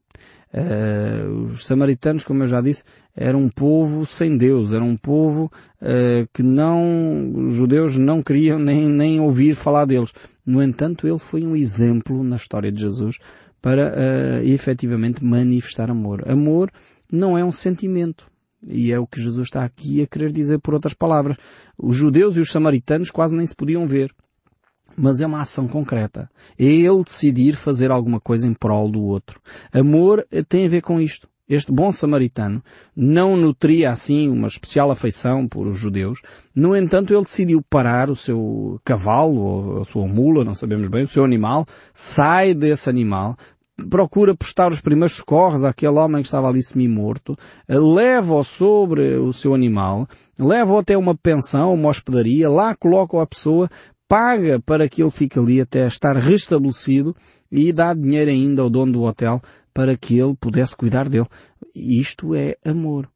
Uh, 0.52 1.44
os 1.44 1.64
samaritanos, 1.64 2.24
como 2.24 2.42
eu 2.42 2.46
já 2.46 2.60
disse, 2.60 2.82
eram 3.16 3.40
um 3.42 3.48
povo 3.48 4.04
sem 4.04 4.36
Deus, 4.36 4.72
era 4.72 4.82
um 4.82 4.96
povo 4.96 5.50
uh, 5.80 6.28
que 6.34 6.42
não, 6.42 7.46
os 7.46 7.54
judeus 7.54 7.96
não 7.96 8.22
queriam 8.22 8.58
nem, 8.58 8.88
nem 8.88 9.20
ouvir 9.20 9.54
falar 9.54 9.84
deles. 9.84 10.12
No 10.44 10.62
entanto, 10.62 11.06
ele 11.06 11.18
foi 11.18 11.46
um 11.46 11.54
exemplo 11.54 12.22
na 12.24 12.36
história 12.36 12.72
de 12.72 12.80
Jesus 12.80 13.18
para 13.62 13.92
uh, 13.92 14.44
efetivamente 14.44 15.24
manifestar 15.24 15.90
amor. 15.90 16.28
Amor 16.28 16.70
não 17.12 17.38
é 17.38 17.44
um 17.44 17.52
sentimento. 17.52 18.26
E 18.66 18.92
é 18.92 18.98
o 18.98 19.06
que 19.06 19.20
Jesus 19.20 19.46
está 19.46 19.64
aqui 19.64 20.02
a 20.02 20.06
querer 20.06 20.32
dizer 20.32 20.58
por 20.58 20.74
outras 20.74 20.94
palavras. 20.94 21.36
Os 21.78 21.96
judeus 21.96 22.36
e 22.36 22.40
os 22.40 22.52
samaritanos 22.52 23.10
quase 23.10 23.34
nem 23.34 23.46
se 23.46 23.54
podiam 23.54 23.86
ver 23.86 24.14
mas 24.96 25.20
é 25.20 25.26
uma 25.26 25.40
ação 25.40 25.66
concreta. 25.66 26.28
É 26.58 26.64
ele 26.64 27.04
decidir 27.04 27.54
fazer 27.54 27.90
alguma 27.90 28.20
coisa 28.20 28.46
em 28.46 28.52
prol 28.52 28.90
do 28.90 29.00
outro. 29.00 29.40
Amor 29.72 30.26
tem 30.48 30.66
a 30.66 30.68
ver 30.68 30.82
com 30.82 31.00
isto. 31.00 31.28
Este 31.50 31.72
bom 31.72 31.90
samaritano 31.90 32.62
não 32.94 33.36
nutria 33.36 33.90
assim 33.90 34.28
uma 34.28 34.46
especial 34.46 34.88
afeição 34.88 35.48
por 35.48 35.66
os 35.66 35.76
judeus. 35.76 36.20
No 36.54 36.76
entanto, 36.76 37.12
ele 37.12 37.24
decidiu 37.24 37.60
parar 37.68 38.08
o 38.08 38.14
seu 38.14 38.80
cavalo 38.84 39.40
ou 39.40 39.82
a 39.82 39.84
sua 39.84 40.06
mula, 40.06 40.44
não 40.44 40.54
sabemos 40.54 40.86
bem, 40.86 41.02
o 41.02 41.08
seu 41.08 41.24
animal, 41.24 41.66
sai 41.92 42.54
desse 42.54 42.88
animal, 42.88 43.36
procura 43.88 44.34
prestar 44.34 44.72
os 44.72 44.80
primeiros 44.80 45.16
socorros 45.16 45.64
àquele 45.64 45.92
homem 45.92 46.22
que 46.22 46.28
estava 46.28 46.48
ali 46.48 46.62
semi-morto, 46.62 47.36
leva-o 47.68 48.44
sobre 48.44 49.16
o 49.16 49.32
seu 49.32 49.54
animal, 49.54 50.08
leva-o 50.38 50.78
até 50.78 50.96
uma 50.96 51.14
pensão, 51.14 51.74
uma 51.74 51.88
hospedaria, 51.88 52.48
lá 52.48 52.74
coloca 52.74 53.20
a 53.20 53.26
pessoa 53.26 53.70
paga 54.10 54.58
para 54.58 54.88
que 54.88 55.00
ele 55.00 55.10
fique 55.12 55.38
ali 55.38 55.60
até 55.60 55.86
estar 55.86 56.16
restabelecido 56.16 57.14
e 57.50 57.72
dá 57.72 57.94
dinheiro 57.94 58.28
ainda 58.28 58.60
ao 58.60 58.68
dono 58.68 58.92
do 58.92 59.02
hotel 59.04 59.40
para 59.72 59.96
que 59.96 60.18
ele 60.18 60.34
pudesse 60.34 60.76
cuidar 60.76 61.08
dele. 61.08 61.28
Isto 61.72 62.34
é 62.34 62.56
amor. 62.64 63.08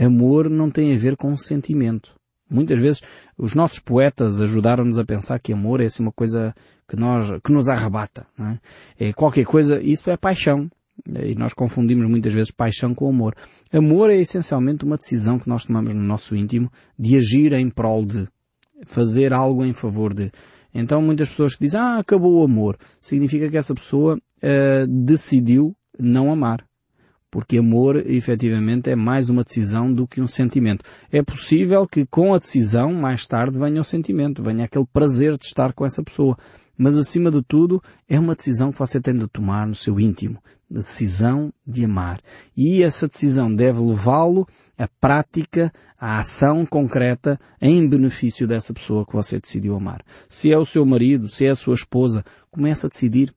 Amor 0.00 0.48
não 0.48 0.70
tem 0.70 0.94
a 0.94 0.98
ver 0.98 1.16
com 1.16 1.36
sentimento. 1.36 2.14
Muitas 2.50 2.80
vezes 2.80 3.02
os 3.36 3.54
nossos 3.54 3.78
poetas 3.78 4.40
ajudaram-nos 4.40 4.98
a 4.98 5.04
pensar 5.04 5.38
que 5.38 5.52
amor 5.52 5.82
é 5.82 5.84
assim 5.84 6.02
uma 6.02 6.12
coisa 6.12 6.54
que 6.88 6.96
nós, 6.96 7.30
que 7.44 7.52
nos 7.52 7.68
arrebata. 7.68 8.26
É? 8.98 9.08
é 9.08 9.12
qualquer 9.12 9.44
coisa, 9.44 9.80
isso 9.80 10.10
é 10.10 10.16
paixão. 10.16 10.70
E 11.06 11.34
nós 11.36 11.52
confundimos 11.54 12.08
muitas 12.08 12.32
vezes 12.32 12.50
paixão 12.50 12.92
com 12.94 13.08
amor. 13.08 13.36
Amor 13.72 14.10
é 14.10 14.16
essencialmente 14.16 14.84
uma 14.84 14.96
decisão 14.96 15.38
que 15.38 15.48
nós 15.48 15.64
tomamos 15.64 15.94
no 15.94 16.02
nosso 16.02 16.34
íntimo 16.34 16.72
de 16.98 17.16
agir 17.16 17.52
em 17.52 17.70
prol 17.70 18.04
de 18.04 18.26
fazer 18.84 19.32
algo 19.32 19.64
em 19.64 19.72
favor 19.72 20.12
de. 20.12 20.32
Então 20.74 21.00
muitas 21.00 21.28
pessoas 21.28 21.54
que 21.54 21.64
dizem, 21.64 21.78
ah, 21.78 21.98
acabou 21.98 22.40
o 22.40 22.44
amor, 22.44 22.76
significa 23.00 23.48
que 23.48 23.56
essa 23.56 23.74
pessoa 23.74 24.16
uh, 24.16 24.86
decidiu 24.86 25.74
não 25.98 26.32
amar. 26.32 26.64
Porque 27.30 27.58
amor, 27.58 27.96
efetivamente, 28.06 28.88
é 28.88 28.96
mais 28.96 29.28
uma 29.28 29.44
decisão 29.44 29.92
do 29.92 30.06
que 30.06 30.20
um 30.20 30.26
sentimento. 30.26 30.82
É 31.12 31.22
possível 31.22 31.86
que 31.86 32.06
com 32.06 32.34
a 32.34 32.38
decisão, 32.38 32.92
mais 32.92 33.26
tarde, 33.26 33.58
venha 33.58 33.82
o 33.82 33.84
sentimento, 33.84 34.42
venha 34.42 34.64
aquele 34.64 34.86
prazer 34.90 35.36
de 35.36 35.44
estar 35.44 35.74
com 35.74 35.84
essa 35.84 36.02
pessoa 36.02 36.38
mas 36.78 36.96
acima 36.96 37.30
de 37.30 37.42
tudo 37.42 37.82
é 38.08 38.18
uma 38.18 38.36
decisão 38.36 38.70
que 38.70 38.78
você 38.78 39.00
tem 39.00 39.18
de 39.18 39.26
tomar 39.26 39.66
no 39.66 39.74
seu 39.74 39.98
íntimo, 39.98 40.40
decisão 40.70 41.52
de 41.66 41.84
amar. 41.84 42.20
E 42.56 42.84
essa 42.84 43.08
decisão 43.08 43.52
deve 43.52 43.80
levá-lo 43.80 44.46
à 44.78 44.86
prática, 45.00 45.72
à 45.98 46.20
ação 46.20 46.64
concreta 46.64 47.38
em 47.60 47.88
benefício 47.88 48.46
dessa 48.46 48.72
pessoa 48.72 49.04
que 49.04 49.12
você 49.12 49.40
decidiu 49.40 49.74
amar. 49.74 50.04
Se 50.28 50.52
é 50.52 50.56
o 50.56 50.64
seu 50.64 50.86
marido, 50.86 51.28
se 51.28 51.46
é 51.46 51.50
a 51.50 51.56
sua 51.56 51.74
esposa, 51.74 52.24
comece 52.50 52.86
a 52.86 52.88
decidir. 52.88 53.34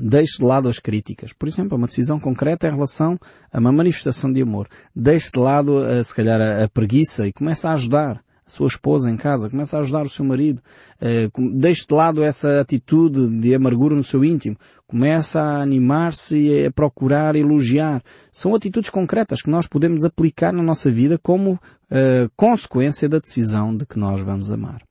Deixe 0.00 0.38
de 0.38 0.44
lado 0.44 0.68
as 0.68 0.78
críticas. 0.78 1.32
Por 1.32 1.46
exemplo, 1.46 1.76
uma 1.76 1.86
decisão 1.86 2.18
concreta 2.18 2.66
em 2.66 2.72
relação 2.72 3.18
a 3.52 3.60
uma 3.60 3.70
manifestação 3.70 4.32
de 4.32 4.40
amor. 4.40 4.66
Deixe 4.96 5.30
de 5.30 5.38
lado, 5.38 5.84
eh, 5.84 6.02
se 6.02 6.14
calhar, 6.14 6.40
a 6.40 6.66
preguiça 6.68 7.28
e 7.28 7.32
comece 7.32 7.66
a 7.66 7.72
ajudar 7.72 8.24
a 8.46 8.50
sua 8.50 8.66
esposa 8.66 9.10
em 9.10 9.16
casa, 9.16 9.48
comece 9.48 9.74
a 9.74 9.80
ajudar 9.80 10.04
o 10.04 10.10
seu 10.10 10.24
marido, 10.24 10.60
uh, 11.00 11.50
deixe 11.52 11.86
de 11.86 11.94
lado 11.94 12.22
essa 12.22 12.60
atitude 12.60 13.30
de 13.40 13.54
amargura 13.54 13.94
no 13.94 14.04
seu 14.04 14.24
íntimo, 14.24 14.56
comece 14.86 15.38
a 15.38 15.62
animar-se 15.62 16.36
e 16.36 16.66
a 16.66 16.70
procurar 16.70 17.36
elogiar. 17.36 18.02
São 18.30 18.54
atitudes 18.54 18.90
concretas 18.90 19.42
que 19.42 19.50
nós 19.50 19.66
podemos 19.66 20.04
aplicar 20.04 20.52
na 20.52 20.62
nossa 20.62 20.90
vida 20.90 21.18
como 21.18 21.52
uh, 21.52 22.30
consequência 22.36 23.08
da 23.08 23.18
decisão 23.18 23.76
de 23.76 23.86
que 23.86 23.98
nós 23.98 24.20
vamos 24.22 24.52
amar. 24.52 24.82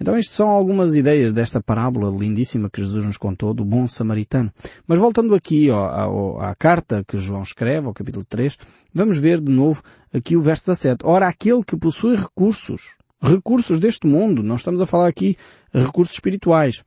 Então 0.00 0.16
estas 0.16 0.34
são 0.34 0.48
algumas 0.48 0.94
ideias 0.94 1.30
desta 1.30 1.60
parábola 1.60 2.10
lindíssima 2.10 2.70
que 2.70 2.80
Jesus 2.80 3.04
nos 3.04 3.18
contou 3.18 3.52
do 3.52 3.66
bom 3.66 3.86
samaritano. 3.86 4.50
Mas 4.86 4.98
voltando 4.98 5.34
aqui 5.34 5.70
ó, 5.70 6.38
à, 6.40 6.50
à 6.50 6.54
carta 6.54 7.04
que 7.06 7.18
João 7.18 7.42
escreve, 7.42 7.86
ao 7.86 7.92
capítulo 7.92 8.24
3, 8.24 8.56
vamos 8.94 9.18
ver 9.18 9.42
de 9.42 9.52
novo 9.52 9.82
aqui 10.12 10.36
o 10.36 10.40
verso 10.40 10.70
17. 10.70 11.04
Ora, 11.04 11.28
aquele 11.28 11.62
que 11.62 11.76
possui 11.76 12.16
recursos, 12.16 12.80
recursos 13.20 13.78
deste 13.78 14.06
mundo, 14.06 14.42
não 14.42 14.56
estamos 14.56 14.80
a 14.80 14.86
falar 14.86 15.06
aqui 15.06 15.36
recursos 15.70 16.14
espirituais, 16.14 16.82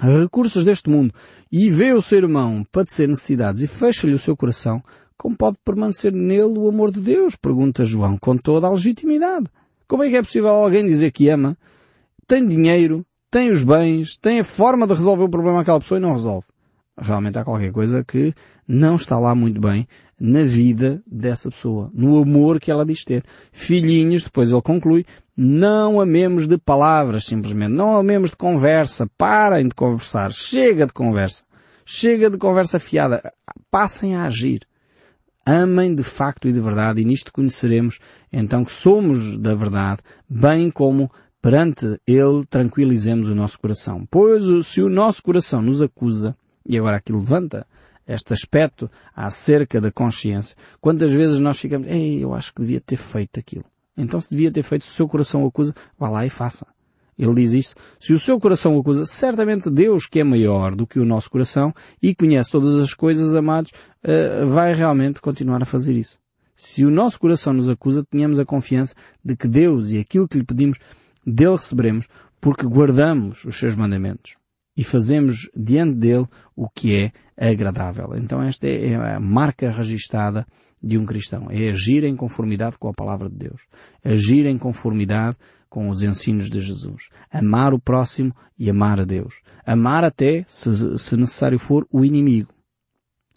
recursos 0.00 0.64
deste 0.64 0.88
mundo, 0.88 1.12
e 1.50 1.68
vê 1.68 1.92
o 1.92 2.00
seu 2.00 2.18
irmão 2.18 2.64
padecer 2.70 3.08
necessidades 3.08 3.64
e 3.64 3.66
fecha-lhe 3.66 4.14
o 4.14 4.18
seu 4.18 4.36
coração, 4.36 4.80
como 5.16 5.36
pode 5.36 5.56
permanecer 5.64 6.12
nele 6.12 6.56
o 6.56 6.68
amor 6.68 6.92
de 6.92 7.00
Deus? 7.00 7.34
Pergunta 7.34 7.84
João 7.84 8.16
com 8.16 8.36
toda 8.36 8.68
a 8.68 8.70
legitimidade. 8.70 9.48
Como 9.88 10.04
é 10.04 10.08
que 10.08 10.16
é 10.16 10.22
possível 10.22 10.50
alguém 10.50 10.86
dizer 10.86 11.10
que 11.10 11.28
ama 11.28 11.58
tem 12.28 12.46
dinheiro, 12.46 13.04
tem 13.30 13.50
os 13.50 13.62
bens, 13.62 14.16
tem 14.16 14.40
a 14.40 14.44
forma 14.44 14.86
de 14.86 14.92
resolver 14.92 15.24
o 15.24 15.30
problema 15.30 15.58
daquela 15.58 15.80
pessoa 15.80 15.98
e 15.98 16.02
não 16.02 16.12
resolve. 16.12 16.46
Realmente 17.00 17.38
há 17.38 17.44
qualquer 17.44 17.72
coisa 17.72 18.04
que 18.04 18.34
não 18.66 18.96
está 18.96 19.18
lá 19.18 19.34
muito 19.34 19.60
bem 19.60 19.88
na 20.20 20.42
vida 20.42 21.02
dessa 21.06 21.48
pessoa, 21.48 21.90
no 21.94 22.20
amor 22.20 22.60
que 22.60 22.70
ela 22.70 22.84
diz 22.84 23.04
ter. 23.04 23.24
Filhinhos, 23.50 24.24
depois 24.24 24.50
ele 24.50 24.60
conclui, 24.60 25.06
não 25.34 26.00
amemos 26.00 26.46
de 26.46 26.58
palavras 26.58 27.24
simplesmente, 27.24 27.72
não 27.72 27.96
amemos 27.96 28.30
de 28.30 28.36
conversa, 28.36 29.08
parem 29.16 29.68
de 29.68 29.74
conversar, 29.74 30.32
chega 30.32 30.86
de 30.86 30.92
conversa, 30.92 31.44
chega 31.86 32.28
de 32.28 32.36
conversa 32.36 32.78
fiada, 32.78 33.32
passem 33.70 34.16
a 34.16 34.24
agir. 34.24 34.66
Amem 35.46 35.94
de 35.94 36.02
facto 36.02 36.46
e 36.46 36.52
de 36.52 36.60
verdade 36.60 37.00
e 37.00 37.04
nisto 37.06 37.32
conheceremos 37.32 38.00
então 38.30 38.66
que 38.66 38.72
somos 38.72 39.38
da 39.38 39.54
verdade, 39.54 40.02
bem 40.28 40.70
como 40.70 41.10
perante 41.40 42.00
Ele 42.06 42.44
tranquilizemos 42.48 43.28
o 43.28 43.34
nosso 43.34 43.58
coração. 43.58 44.06
Pois 44.10 44.66
se 44.66 44.82
o 44.82 44.88
nosso 44.88 45.22
coração 45.22 45.62
nos 45.62 45.80
acusa, 45.80 46.36
e 46.66 46.78
agora 46.78 46.96
aqui 46.96 47.12
levanta 47.12 47.66
este 48.06 48.32
aspecto 48.32 48.90
acerca 49.14 49.80
da 49.80 49.92
consciência, 49.92 50.56
quantas 50.80 51.12
vezes 51.12 51.40
nós 51.40 51.58
ficamos, 51.58 51.88
ei, 51.88 52.22
eu 52.22 52.34
acho 52.34 52.52
que 52.54 52.62
devia 52.62 52.80
ter 52.80 52.96
feito 52.96 53.38
aquilo. 53.38 53.64
Então 53.96 54.20
se 54.20 54.30
devia 54.30 54.50
ter 54.50 54.62
feito, 54.62 54.84
se 54.84 54.92
o 54.92 54.94
seu 54.94 55.08
coração 55.08 55.44
o 55.44 55.48
acusa, 55.48 55.74
vá 55.98 56.08
lá 56.08 56.24
e 56.24 56.30
faça. 56.30 56.66
Ele 57.18 57.34
diz 57.34 57.52
isso. 57.52 57.74
Se 57.98 58.12
o 58.12 58.18
seu 58.18 58.38
coração 58.38 58.76
o 58.76 58.80
acusa, 58.80 59.04
certamente 59.04 59.68
Deus, 59.68 60.06
que 60.06 60.20
é 60.20 60.24
maior 60.24 60.76
do 60.76 60.86
que 60.86 61.00
o 61.00 61.04
nosso 61.04 61.28
coração 61.28 61.74
e 62.00 62.14
conhece 62.14 62.52
todas 62.52 62.76
as 62.76 62.94
coisas, 62.94 63.34
amados, 63.34 63.72
eh, 64.04 64.44
vai 64.44 64.72
realmente 64.72 65.20
continuar 65.20 65.60
a 65.60 65.66
fazer 65.66 65.94
isso. 65.94 66.16
Se 66.54 66.84
o 66.84 66.90
nosso 66.90 67.18
coração 67.18 67.52
nos 67.52 67.68
acusa, 67.68 68.04
tenhamos 68.08 68.38
a 68.38 68.44
confiança 68.44 68.94
de 69.24 69.36
que 69.36 69.48
Deus 69.48 69.90
e 69.90 69.98
aquilo 69.98 70.28
que 70.28 70.38
lhe 70.38 70.44
pedimos 70.44 70.78
dele 71.32 71.56
receberemos 71.56 72.06
porque 72.40 72.66
guardamos 72.66 73.44
os 73.44 73.56
seus 73.58 73.74
mandamentos 73.74 74.36
e 74.76 74.84
fazemos 74.84 75.50
diante 75.56 75.96
dele 75.96 76.26
o 76.54 76.68
que 76.68 76.96
é 76.96 77.12
agradável. 77.50 78.14
Então 78.16 78.42
esta 78.42 78.66
é 78.66 78.94
a 78.94 79.18
marca 79.18 79.70
registada 79.70 80.46
de 80.82 80.96
um 80.96 81.04
cristão. 81.04 81.48
É 81.50 81.70
agir 81.70 82.04
em 82.04 82.14
conformidade 82.14 82.78
com 82.78 82.88
a 82.88 82.94
palavra 82.94 83.28
de 83.28 83.36
Deus. 83.36 83.62
Agir 84.04 84.46
em 84.46 84.56
conformidade 84.56 85.36
com 85.68 85.88
os 85.88 86.02
ensinos 86.02 86.48
de 86.48 86.60
Jesus. 86.60 87.08
Amar 87.30 87.74
o 87.74 87.80
próximo 87.80 88.34
e 88.58 88.70
amar 88.70 89.00
a 89.00 89.04
Deus. 89.04 89.42
Amar 89.66 90.04
até, 90.04 90.44
se, 90.46 90.98
se 90.98 91.16
necessário 91.16 91.58
for, 91.58 91.86
o 91.90 92.04
inimigo. 92.04 92.54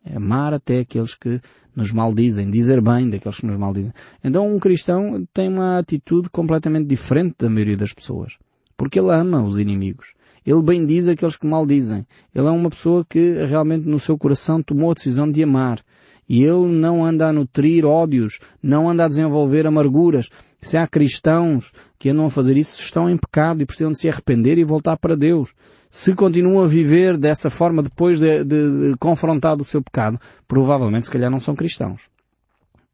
Amar 0.05 0.53
até 0.53 0.79
aqueles 0.79 1.15
que 1.15 1.39
nos 1.75 1.91
maldizem, 1.91 2.49
dizer 2.49 2.81
bem 2.81 3.09
daqueles 3.09 3.39
que 3.39 3.45
nos 3.45 3.57
maldizem. 3.57 3.93
Então 4.23 4.47
um 4.53 4.59
cristão 4.59 5.27
tem 5.33 5.47
uma 5.47 5.77
atitude 5.77 6.29
completamente 6.29 6.87
diferente 6.87 7.35
da 7.39 7.49
maioria 7.49 7.77
das 7.77 7.93
pessoas. 7.93 8.37
Porque 8.75 8.99
ele 8.99 9.13
ama 9.13 9.43
os 9.43 9.59
inimigos. 9.59 10.13
Ele 10.45 10.61
bendiz 10.63 11.07
aqueles 11.07 11.35
que 11.35 11.45
maldizem. 11.45 12.05
Ele 12.33 12.47
é 12.47 12.51
uma 12.51 12.69
pessoa 12.69 13.05
que 13.07 13.45
realmente 13.45 13.87
no 13.87 13.99
seu 13.99 14.17
coração 14.17 14.61
tomou 14.61 14.91
a 14.91 14.93
decisão 14.95 15.29
de 15.29 15.43
amar. 15.43 15.79
E 16.27 16.43
ele 16.43 16.71
não 16.71 17.05
anda 17.05 17.27
a 17.27 17.33
nutrir 17.33 17.85
ódios, 17.85 18.39
não 18.63 18.89
anda 18.89 19.05
a 19.05 19.07
desenvolver 19.07 19.67
amarguras. 19.67 20.29
Se 20.61 20.77
há 20.77 20.87
cristãos 20.87 21.71
que 21.99 22.09
andam 22.09 22.25
a 22.25 22.29
fazer 22.29 22.57
isso, 22.57 22.79
estão 22.79 23.09
em 23.09 23.17
pecado 23.17 23.61
e 23.61 23.65
precisam 23.65 23.91
de 23.91 23.99
se 23.99 24.09
arrepender 24.09 24.57
e 24.57 24.63
voltar 24.63 24.97
para 24.97 25.15
Deus. 25.15 25.53
Se 25.93 26.15
continuam 26.15 26.63
a 26.63 26.67
viver 26.69 27.17
dessa 27.17 27.49
forma 27.49 27.83
depois 27.83 28.17
de, 28.17 28.45
de, 28.45 28.91
de 28.91 28.97
confrontado 28.97 29.61
o 29.61 29.65
seu 29.65 29.81
pecado, 29.81 30.17
provavelmente 30.47 31.07
se 31.07 31.11
calhar 31.11 31.29
não 31.29 31.41
são 31.41 31.53
cristãos. 31.53 32.03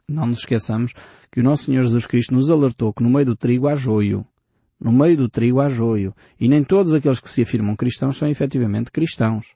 Não 0.09 0.25
nos 0.25 0.39
esqueçamos 0.39 0.93
que 1.31 1.39
o 1.39 1.43
nosso 1.43 1.65
Senhor 1.65 1.83
Jesus 1.83 2.07
Cristo 2.07 2.33
nos 2.33 2.49
alertou 2.49 2.91
que 2.91 3.03
no 3.03 3.11
meio 3.11 3.27
do 3.27 3.35
trigo 3.35 3.67
há 3.67 3.75
joio. 3.75 4.25
No 4.81 4.91
meio 4.91 5.15
do 5.15 5.29
trigo 5.29 5.61
há 5.61 5.69
joio. 5.69 6.11
E 6.39 6.47
nem 6.47 6.63
todos 6.63 6.91
aqueles 6.91 7.19
que 7.19 7.29
se 7.29 7.43
afirmam 7.43 7.75
cristãos 7.75 8.17
são 8.17 8.27
efetivamente 8.27 8.89
cristãos. 8.89 9.53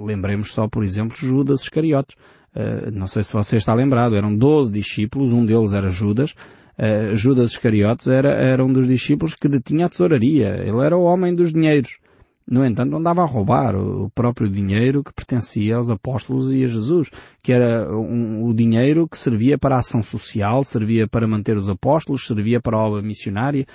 Lembremos 0.00 0.52
só, 0.52 0.68
por 0.68 0.84
exemplo, 0.84 1.16
Judas 1.16 1.62
Iscariotes. 1.62 2.14
Uh, 2.54 2.88
não 2.92 3.08
sei 3.08 3.24
se 3.24 3.32
você 3.32 3.56
está 3.56 3.74
lembrado, 3.74 4.14
eram 4.14 4.32
doze 4.32 4.70
discípulos, 4.70 5.32
um 5.32 5.44
deles 5.44 5.72
era 5.72 5.88
Judas. 5.88 6.36
Uh, 6.78 7.16
Judas 7.16 7.50
Iscariotes 7.50 8.06
era, 8.06 8.30
era 8.30 8.64
um 8.64 8.72
dos 8.72 8.86
discípulos 8.86 9.34
que 9.34 9.48
detinha 9.48 9.86
a 9.86 9.88
tesouraria. 9.88 10.62
Ele 10.64 10.86
era 10.86 10.96
o 10.96 11.02
homem 11.02 11.34
dos 11.34 11.52
dinheiros. 11.52 11.98
No 12.46 12.64
entanto, 12.64 12.96
andava 12.96 13.22
a 13.22 13.26
roubar 13.26 13.76
o 13.76 14.10
próprio 14.10 14.48
dinheiro 14.48 15.02
que 15.02 15.12
pertencia 15.12 15.76
aos 15.76 15.90
apóstolos 15.90 16.52
e 16.52 16.64
a 16.64 16.66
Jesus, 16.66 17.08
que 17.42 17.52
era 17.52 17.96
um, 17.96 18.44
o 18.44 18.52
dinheiro 18.52 19.08
que 19.08 19.16
servia 19.16 19.56
para 19.56 19.76
a 19.76 19.78
ação 19.78 20.02
social, 20.02 20.64
servia 20.64 21.06
para 21.06 21.26
manter 21.26 21.56
os 21.56 21.68
apóstolos, 21.68 22.26
servia 22.26 22.60
para 22.60 22.76
a 22.76 22.80
obra 22.80 23.02
missionária. 23.02 23.66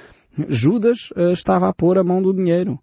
Judas 0.50 1.12
uh, 1.16 1.32
estava 1.32 1.70
a 1.70 1.74
pôr 1.74 1.98
a 1.98 2.04
mão 2.04 2.22
do 2.22 2.34
dinheiro. 2.34 2.78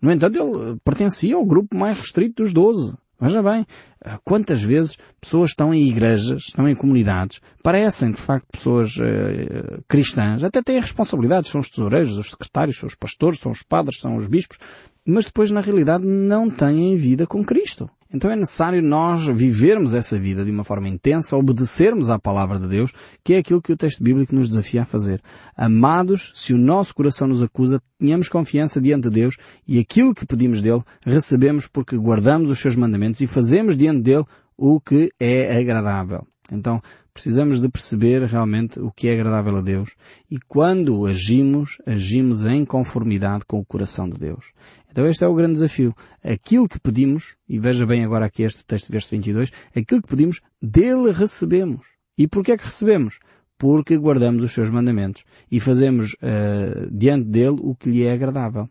No 0.00 0.12
entanto, 0.12 0.38
ele 0.38 0.78
pertencia 0.84 1.36
ao 1.36 1.44
grupo 1.44 1.76
mais 1.76 1.98
restrito 1.98 2.42
dos 2.42 2.52
doze. 2.52 2.94
Veja 3.20 3.42
bem, 3.42 3.66
eh, 4.02 4.18
quantas 4.24 4.62
vezes 4.62 4.96
pessoas 5.20 5.50
estão 5.50 5.74
em 5.74 5.86
igrejas, 5.86 6.44
estão 6.44 6.66
em 6.66 6.74
comunidades, 6.74 7.40
parecem 7.62 8.12
de 8.12 8.16
facto 8.16 8.46
pessoas 8.50 8.96
uh, 8.96 9.84
cristãs, 9.86 10.42
até 10.42 10.62
têm 10.62 10.80
responsabilidades, 10.80 11.50
são 11.50 11.60
os 11.60 11.68
tesoureiros, 11.68 12.16
os 12.16 12.30
secretários, 12.30 12.78
são 12.78 12.86
os 12.86 12.94
pastores, 12.94 13.38
são 13.38 13.52
os 13.52 13.62
padres, 13.62 14.00
são 14.00 14.16
os 14.16 14.26
bispos, 14.26 14.58
mas 15.04 15.26
depois 15.26 15.50
na 15.50 15.60
realidade 15.60 16.06
não 16.06 16.48
têm 16.48 16.96
vida 16.96 17.26
com 17.26 17.44
Cristo. 17.44 17.90
Então 18.12 18.28
é 18.28 18.34
necessário 18.34 18.82
nós 18.82 19.26
vivermos 19.26 19.94
essa 19.94 20.18
vida 20.18 20.44
de 20.44 20.50
uma 20.50 20.64
forma 20.64 20.88
intensa, 20.88 21.36
obedecermos 21.36 22.10
à 22.10 22.18
palavra 22.18 22.58
de 22.58 22.66
Deus, 22.66 22.92
que 23.22 23.34
é 23.34 23.38
aquilo 23.38 23.62
que 23.62 23.72
o 23.72 23.76
texto 23.76 24.02
bíblico 24.02 24.34
nos 24.34 24.48
desafia 24.48 24.82
a 24.82 24.84
fazer. 24.84 25.22
Amados, 25.56 26.32
se 26.34 26.52
o 26.52 26.58
nosso 26.58 26.92
coração 26.92 27.28
nos 27.28 27.40
acusa, 27.40 27.80
tenhamos 28.00 28.28
confiança 28.28 28.80
diante 28.80 29.08
de 29.08 29.14
Deus 29.14 29.36
e 29.66 29.78
aquilo 29.78 30.12
que 30.12 30.26
pedimos 30.26 30.60
dele 30.60 30.82
recebemos 31.06 31.68
porque 31.68 31.96
guardamos 31.96 32.50
os 32.50 32.58
seus 32.58 32.74
mandamentos 32.74 33.20
e 33.20 33.28
fazemos 33.28 33.76
diante 33.76 34.02
dele 34.02 34.24
o 34.56 34.80
que 34.80 35.12
é 35.20 35.56
agradável. 35.56 36.26
Então, 36.50 36.82
precisamos 37.14 37.60
de 37.60 37.68
perceber 37.68 38.24
realmente 38.24 38.80
o 38.80 38.90
que 38.90 39.08
é 39.08 39.12
agradável 39.12 39.56
a 39.56 39.60
Deus 39.60 39.94
e 40.28 40.38
quando 40.48 41.06
agimos, 41.06 41.78
agimos 41.86 42.44
em 42.44 42.64
conformidade 42.64 43.44
com 43.46 43.58
o 43.58 43.64
coração 43.64 44.08
de 44.08 44.18
Deus. 44.18 44.46
Então 44.90 45.06
este 45.06 45.24
é 45.24 45.28
o 45.28 45.34
grande 45.34 45.54
desafio. 45.54 45.94
Aquilo 46.22 46.68
que 46.68 46.80
pedimos, 46.80 47.36
e 47.48 47.58
veja 47.58 47.86
bem 47.86 48.04
agora 48.04 48.26
aqui 48.26 48.42
este 48.42 48.64
texto, 48.64 48.90
verso 48.90 49.10
22, 49.10 49.52
aquilo 49.76 50.02
que 50.02 50.08
pedimos, 50.08 50.40
dele 50.60 51.12
recebemos. 51.12 51.86
E 52.18 52.26
porquê 52.26 52.52
é 52.52 52.58
que 52.58 52.64
recebemos? 52.64 53.18
Porque 53.58 53.96
guardamos 53.96 54.42
os 54.42 54.52
seus 54.52 54.70
mandamentos 54.70 55.24
e 55.50 55.60
fazemos 55.60 56.14
uh, 56.14 56.90
diante 56.90 57.28
dele 57.28 57.58
o 57.60 57.74
que 57.74 57.90
lhe 57.90 58.04
é 58.04 58.12
agradável. 58.12 58.68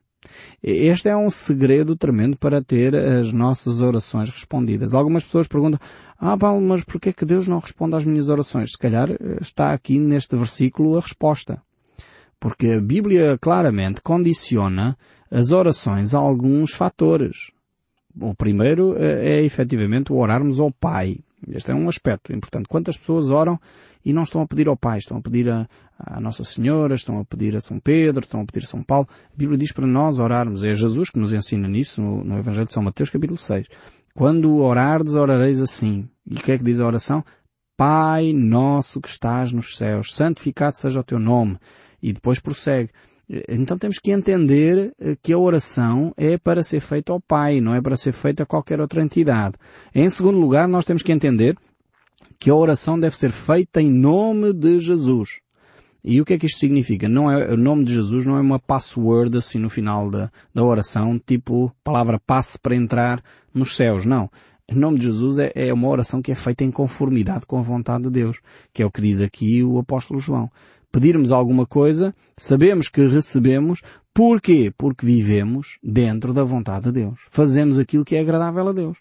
Este 0.62 1.08
é 1.08 1.16
um 1.16 1.30
segredo 1.30 1.96
tremendo 1.96 2.38
para 2.38 2.62
ter 2.62 2.94
as 2.96 3.32
nossas 3.32 3.80
orações 3.80 4.30
respondidas. 4.30 4.94
Algumas 4.94 5.24
pessoas 5.24 5.48
perguntam, 5.48 5.80
ah 6.18 6.38
Paulo, 6.38 6.62
mas 6.62 6.84
porquê 6.84 7.10
é 7.10 7.14
que 7.14 7.26
Deus 7.26 7.48
não 7.48 7.60
responde 7.60 7.96
às 7.96 8.06
minhas 8.06 8.28
orações? 8.28 8.72
Se 8.72 8.78
calhar 8.78 9.10
eh, 9.10 9.38
está 9.42 9.74
aqui 9.74 9.98
neste 10.00 10.36
versículo 10.36 10.98
a 10.98 11.02
resposta. 11.02 11.62
Porque 12.40 12.68
a 12.72 12.82
Bíblia 12.82 13.38
claramente 13.40 14.02
condiciona 14.02 14.98
as 15.32 15.52
orações 15.52 16.14
a 16.14 16.20
alguns 16.20 16.74
fatores. 16.74 17.52
O 18.20 18.34
primeiro 18.34 18.96
é, 18.98 19.38
é 19.38 19.44
efetivamente 19.44 20.12
o 20.12 20.18
orarmos 20.18 20.60
ao 20.60 20.72
Pai. 20.72 21.20
Este 21.48 21.72
é 21.72 21.76
um 21.76 21.88
aspecto 21.88 22.34
importante. 22.34 22.68
Quantas 22.68 22.98
pessoas 22.98 23.30
oram 23.30 23.60
e 24.04 24.12
não 24.12 24.24
estão 24.24 24.42
a 24.42 24.48
pedir 24.48 24.68
ao 24.68 24.76
Pai, 24.76 24.98
estão 24.98 25.18
a 25.18 25.22
pedir 25.22 25.50
a, 25.50 25.68
a, 25.98 26.20
Nossa 26.20 26.44
Senhora, 26.44 26.96
estão 26.96 27.20
a 27.20 27.26
pedir 27.26 27.56
a 27.56 27.62
São 27.62 27.80
Pedro, 27.80 28.24
estão 28.24 28.42
a 28.42 28.46
pedir 28.46 28.66
a 28.66 28.68
São 28.68 28.84
Paulo. 28.84 29.08
A 29.34 29.38
Bíblia 29.38 29.58
diz 29.58 29.72
para 29.72 29.88
nós 29.88 30.20
orarmos. 30.20 30.64
É 30.64 30.74
Jesus 30.74 31.10
que 31.10 31.20
nos 31.20 31.32
ensina 31.32 31.68
nisso 31.68 32.02
no, 32.02 32.24
no 32.24 32.38
Evangelho 32.38 32.68
de 32.68 32.74
São 32.74 32.84
Mateus, 32.84 33.10
capítulo 33.10 33.38
6. 33.38 33.68
Quando 34.14 34.58
orardes, 34.58 35.14
orareis 35.16 35.62
assim. 35.62 36.10
E 36.26 36.36
o 36.36 36.38
que 36.38 36.52
é 36.52 36.58
que 36.58 36.64
diz 36.64 36.80
a 36.80 36.88
oração? 36.88 37.24
Pai 37.78 38.34
nosso 38.34 39.00
que 39.00 39.08
estás 39.08 39.54
nos 39.54 39.78
céus, 39.78 40.14
santificado 40.14 40.76
seja 40.76 41.00
o 41.00 41.04
teu 41.04 41.20
nome. 41.20 41.58
E 42.02 42.12
depois 42.12 42.40
prossegue. 42.40 42.90
Então 43.48 43.78
temos 43.78 44.00
que 44.00 44.12
entender 44.12 44.92
que 45.22 45.32
a 45.32 45.38
oração 45.38 46.12
é 46.18 46.38
para 46.38 46.64
ser 46.64 46.80
feita 46.80 47.14
ao 47.14 47.22
Pai, 47.22 47.62
não 47.62 47.76
é 47.76 47.82
para 47.82 47.96
ser 47.96 48.12
feita 48.12 48.42
a 48.42 48.46
qualquer 48.46 48.82
outra 48.82 49.04
entidade. 49.04 49.56
Em 49.94 50.10
segundo 50.10 50.40
lugar, 50.40 50.68
nós 50.68 50.84
temos 50.84 51.04
que 51.04 51.12
entender 51.12 51.56
que 52.40 52.50
a 52.50 52.56
oração 52.56 53.00
deve 53.00 53.16
ser 53.16 53.32
feita 53.32 53.82
em 53.82 53.92
nome 53.92 54.52
de 54.54 54.80
Jesus. 54.80 55.42
E 56.04 56.22
o 56.22 56.26
que 56.26 56.34
é 56.34 56.38
que 56.38 56.46
isto 56.46 56.60
significa? 56.60 57.10
Não 57.10 57.30
é, 57.30 57.54
o 57.54 57.58
nome 57.58 57.84
de 57.84 57.94
Jesus 57.94 58.26
não 58.26 58.38
é 58.38 58.42
uma 58.42 58.58
password 58.58 59.38
assim 59.38 59.60
no 59.60 59.70
final 59.70 60.10
da, 60.10 60.32
da 60.54 60.64
oração, 60.64 61.20
tipo 61.20 61.72
palavra 61.84 62.20
passe 62.20 62.58
para 62.58 62.76
entrar 62.76 63.22
nos 63.54 63.76
céus, 63.76 64.06
não. 64.06 64.30
O 64.72 64.76
nome 64.76 65.00
de 65.00 65.06
Jesus 65.06 65.40
é, 65.40 65.52
é 65.54 65.74
uma 65.74 65.90
oração 65.90 66.22
que 66.22 66.32
é 66.32 66.36
feita 66.36 66.64
em 66.64 66.72
conformidade 66.72 67.46
com 67.46 67.58
a 67.60 67.62
vontade 67.62 68.04
de 68.04 68.12
Deus, 68.12 68.40
que 68.72 68.82
é 68.82 68.86
o 68.86 68.92
que 68.92 69.02
diz 69.02 69.20
aqui 69.20 69.62
o 69.62 69.78
apóstolo 69.78 70.20
João. 70.20 70.50
Pedirmos 70.92 71.32
alguma 71.32 71.66
coisa, 71.68 72.16
sabemos 72.36 72.90
que 72.90 73.06
recebemos, 73.06 73.82
porquê? 74.14 74.74
Porque 74.76 75.06
vivemos 75.06 75.78
dentro 75.84 76.34
da 76.34 76.44
vontade 76.44 76.86
de 76.86 76.94
Deus. 76.94 77.22
Fazemos 77.30 77.78
aquilo 77.78 78.04
que 78.04 78.16
é 78.16 78.20
agradável 78.22 78.68
a 78.68 78.72
Deus. 78.72 78.98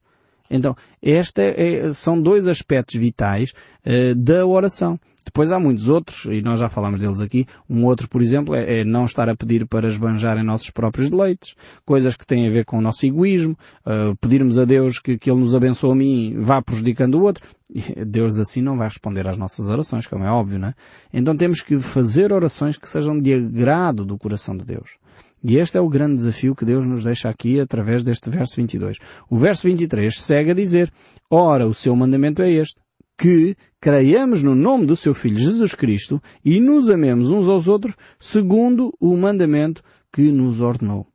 Então, 0.50 0.76
este 1.02 1.40
é, 1.40 1.92
são 1.92 2.20
dois 2.20 2.46
aspectos 2.46 2.96
vitais 2.96 3.52
uh, 3.86 4.14
da 4.14 4.46
oração. 4.46 4.98
Depois 5.28 5.52
há 5.52 5.60
muitos 5.60 5.90
outros, 5.90 6.24
e 6.24 6.40
nós 6.40 6.58
já 6.58 6.70
falámos 6.70 6.98
deles 6.98 7.20
aqui. 7.20 7.44
Um 7.68 7.84
outro, 7.84 8.08
por 8.08 8.22
exemplo, 8.22 8.54
é, 8.54 8.80
é, 8.80 8.84
não 8.84 9.04
estar 9.04 9.28
a 9.28 9.36
pedir 9.36 9.66
para 9.66 9.86
esbanjar 9.86 10.38
em 10.38 10.42
nossos 10.42 10.70
próprios 10.70 11.10
deleites, 11.10 11.54
coisas 11.84 12.16
que 12.16 12.26
têm 12.26 12.48
a 12.48 12.50
ver 12.50 12.64
com 12.64 12.78
o 12.78 12.80
nosso 12.80 13.04
egoísmo, 13.04 13.56
uh, 13.84 14.16
pedirmos 14.16 14.56
a 14.58 14.64
Deus 14.64 14.98
que, 14.98 15.18
que 15.18 15.30
Ele 15.30 15.40
nos 15.40 15.54
abençoe 15.54 15.92
a 15.92 15.94
mim 15.94 16.36
vá 16.40 16.62
prejudicando 16.62 17.16
o 17.16 17.22
outro. 17.22 17.46
E 17.70 18.02
Deus 18.06 18.38
assim 18.38 18.62
não 18.62 18.78
vai 18.78 18.88
responder 18.88 19.28
às 19.28 19.36
nossas 19.36 19.68
orações, 19.68 20.06
como 20.06 20.24
é 20.24 20.30
óbvio, 20.30 20.58
não 20.58 20.68
é? 20.68 20.74
Então 21.12 21.36
temos 21.36 21.60
que 21.60 21.78
fazer 21.78 22.32
orações 22.32 22.78
que 22.78 22.88
sejam 22.88 23.20
de 23.20 23.34
agrado 23.34 24.06
do 24.06 24.16
coração 24.16 24.56
de 24.56 24.64
Deus. 24.64 24.96
E 25.42 25.56
este 25.56 25.76
é 25.78 25.80
o 25.80 25.88
grande 25.88 26.16
desafio 26.16 26.54
que 26.54 26.64
Deus 26.64 26.86
nos 26.86 27.04
deixa 27.04 27.28
aqui 27.28 27.60
através 27.60 28.02
deste 28.02 28.28
verso 28.28 28.56
22. 28.56 28.98
O 29.30 29.36
verso 29.36 29.68
23 29.68 30.16
segue 30.18 30.50
a 30.50 30.54
dizer, 30.54 30.92
Ora, 31.30 31.66
o 31.66 31.74
seu 31.74 31.94
mandamento 31.94 32.42
é 32.42 32.50
este, 32.50 32.80
que 33.16 33.56
creiamos 33.80 34.42
no 34.42 34.54
nome 34.54 34.86
do 34.86 34.96
seu 34.96 35.12
Filho 35.12 35.38
Jesus 35.38 35.74
Cristo 35.74 36.22
e 36.44 36.60
nos 36.60 36.88
amemos 36.88 37.30
uns 37.30 37.48
aos 37.48 37.66
outros 37.66 37.94
segundo 38.18 38.92
o 39.00 39.16
mandamento 39.16 39.82
que 40.12 40.30
nos 40.30 40.60
ordenou. 40.60 41.06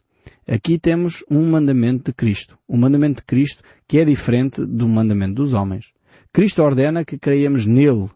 Aqui 0.47 0.77
temos 0.77 1.23
um 1.31 1.49
mandamento 1.49 2.11
de 2.11 2.13
Cristo. 2.13 2.57
Um 2.67 2.77
mandamento 2.77 3.21
de 3.21 3.25
Cristo 3.25 3.63
que 3.87 3.99
é 3.99 4.05
diferente 4.05 4.65
do 4.65 4.87
mandamento 4.87 5.35
dos 5.35 5.53
homens. 5.53 5.93
Cristo 6.33 6.61
ordena 6.61 7.05
que 7.05 7.17
creiamos 7.17 7.65
nele 7.65 8.09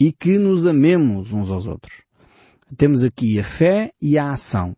e 0.00 0.12
que 0.12 0.38
nos 0.38 0.66
amemos 0.66 1.32
uns 1.32 1.50
aos 1.50 1.66
outros. 1.66 2.02
Temos 2.76 3.04
aqui 3.04 3.38
a 3.38 3.44
fé 3.44 3.92
e 4.02 4.18
a 4.18 4.32
ação. 4.32 4.76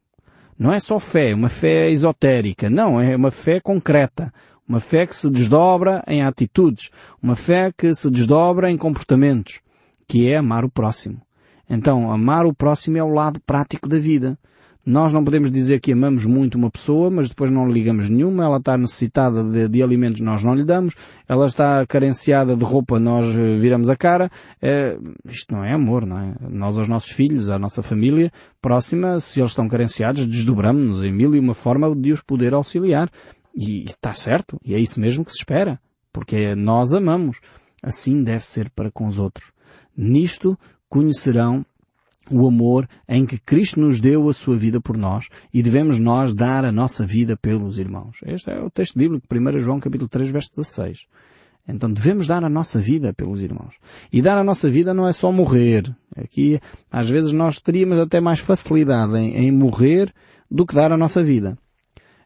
Não 0.61 0.75
é 0.75 0.79
só 0.79 0.99
fé, 0.99 1.35
uma 1.35 1.49
fé 1.49 1.91
esotérica. 1.91 2.69
Não, 2.69 3.01
é 3.01 3.17
uma 3.17 3.31
fé 3.31 3.61
concreta. 3.61 4.31
Uma 4.69 4.79
fé 4.79 5.07
que 5.07 5.17
se 5.17 5.31
desdobra 5.31 6.05
em 6.07 6.21
atitudes. 6.21 6.91
Uma 7.23 7.35
fé 7.35 7.73
que 7.73 7.95
se 7.95 8.11
desdobra 8.11 8.71
em 8.71 8.77
comportamentos. 8.77 9.61
Que 10.07 10.31
é 10.31 10.37
amar 10.37 10.63
o 10.63 10.71
próximo. 10.71 11.23
Então, 11.67 12.13
amar 12.13 12.45
o 12.45 12.55
próximo 12.55 12.99
é 12.99 13.03
o 13.03 13.09
lado 13.09 13.41
prático 13.41 13.89
da 13.89 13.99
vida. 13.99 14.39
Nós 14.85 15.13
não 15.13 15.23
podemos 15.23 15.51
dizer 15.51 15.79
que 15.79 15.93
amamos 15.93 16.25
muito 16.25 16.57
uma 16.57 16.71
pessoa, 16.71 17.11
mas 17.11 17.29
depois 17.29 17.51
não 17.51 17.71
ligamos 17.71 18.09
nenhuma, 18.09 18.45
ela 18.45 18.57
está 18.57 18.79
necessitada 18.79 19.45
de, 19.45 19.69
de 19.69 19.83
alimentos, 19.83 20.21
nós 20.21 20.43
não 20.43 20.55
lhe 20.55 20.65
damos, 20.65 20.95
ela 21.29 21.47
está 21.47 21.87
carenciada 21.87 22.57
de 22.57 22.65
roupa, 22.65 22.99
nós 22.99 23.27
eh, 23.37 23.57
viramos 23.59 23.91
a 23.91 23.97
cara. 23.97 24.31
É, 24.61 24.99
isto 25.27 25.55
não 25.55 25.63
é 25.63 25.75
amor, 25.75 26.07
não 26.07 26.19
é? 26.19 26.35
Nós 26.49 26.79
aos 26.79 26.89
nossos 26.89 27.11
filhos, 27.11 27.51
à 27.51 27.59
nossa 27.59 27.83
família 27.83 28.33
próxima, 28.61 29.21
se 29.21 29.41
eles 29.41 29.51
estão 29.51 29.69
carenciados, 29.69 30.27
desdobramos-nos 30.27 31.05
em 31.05 31.13
mil 31.13 31.35
e 31.35 31.39
uma 31.39 31.55
forma 31.55 31.95
de 31.95 32.13
os 32.13 32.23
poder 32.23 32.55
auxiliar. 32.55 33.11
E 33.55 33.85
está 33.85 34.15
certo, 34.15 34.59
e 34.65 34.75
é 34.75 34.79
isso 34.79 35.01
mesmo 35.01 35.25
que 35.25 35.33
se 35.33 35.39
espera, 35.39 35.79
porque 36.13 36.55
nós 36.55 36.95
amamos. 36.95 37.41
Assim 37.83 38.23
deve 38.23 38.45
ser 38.47 38.71
para 38.71 38.91
com 38.91 39.07
os 39.07 39.19
outros. 39.19 39.53
Nisto 39.97 40.59
conhecerão 40.89 41.65
o 42.31 42.47
amor 42.47 42.89
em 43.09 43.27
que 43.27 43.39
Cristo 43.39 43.81
nos 43.81 44.01
deu 44.01 44.29
a 44.29 44.35
sua 44.35 44.57
vida 44.57 44.81
por 44.81 44.97
nós 44.97 45.29
e 45.53 45.63
devemos 45.63 45.99
nós 45.99 46.33
dar 46.33 46.65
a 46.65 46.73
nossa 46.73 47.05
vida 47.05 47.37
pelos 47.37 47.79
irmãos. 47.79 48.19
Este 48.25 48.51
é 48.51 48.61
o 48.61 48.71
texto 48.71 48.99
bíblico, 48.99 49.27
1 49.31 49.59
João 49.59 49.81
capítulo 49.81 50.09
3, 50.09 50.31
verso 50.31 50.51
16. 50.51 51.07
Então 51.69 51.93
devemos 51.93 52.27
dar 52.27 52.43
a 52.43 52.49
nossa 52.49 52.79
vida 52.79 53.13
pelos 53.13 53.43
irmãos. 53.43 53.75
E 54.13 54.23
dar 54.23 54.39
a 54.39 54.45
nossa 54.45 54.71
vida 54.71 54.95
não 54.95 55.07
é 55.07 55.13
só 55.13 55.31
morrer. 55.31 55.85
Aqui, 56.17 56.61
às 56.91 57.09
vezes, 57.09 57.33
nós 57.33 57.61
teríamos 57.61 57.99
até 57.99 58.21
mais 58.21 58.41
facilidade 58.41 59.17
em, 59.17 59.37
em 59.37 59.53
morrer 59.53 60.13
do 60.51 60.67
que 60.67 60.75
dar 60.75 60.93
a 60.93 60.97
nossa 60.97 61.23
vida. 61.23 61.57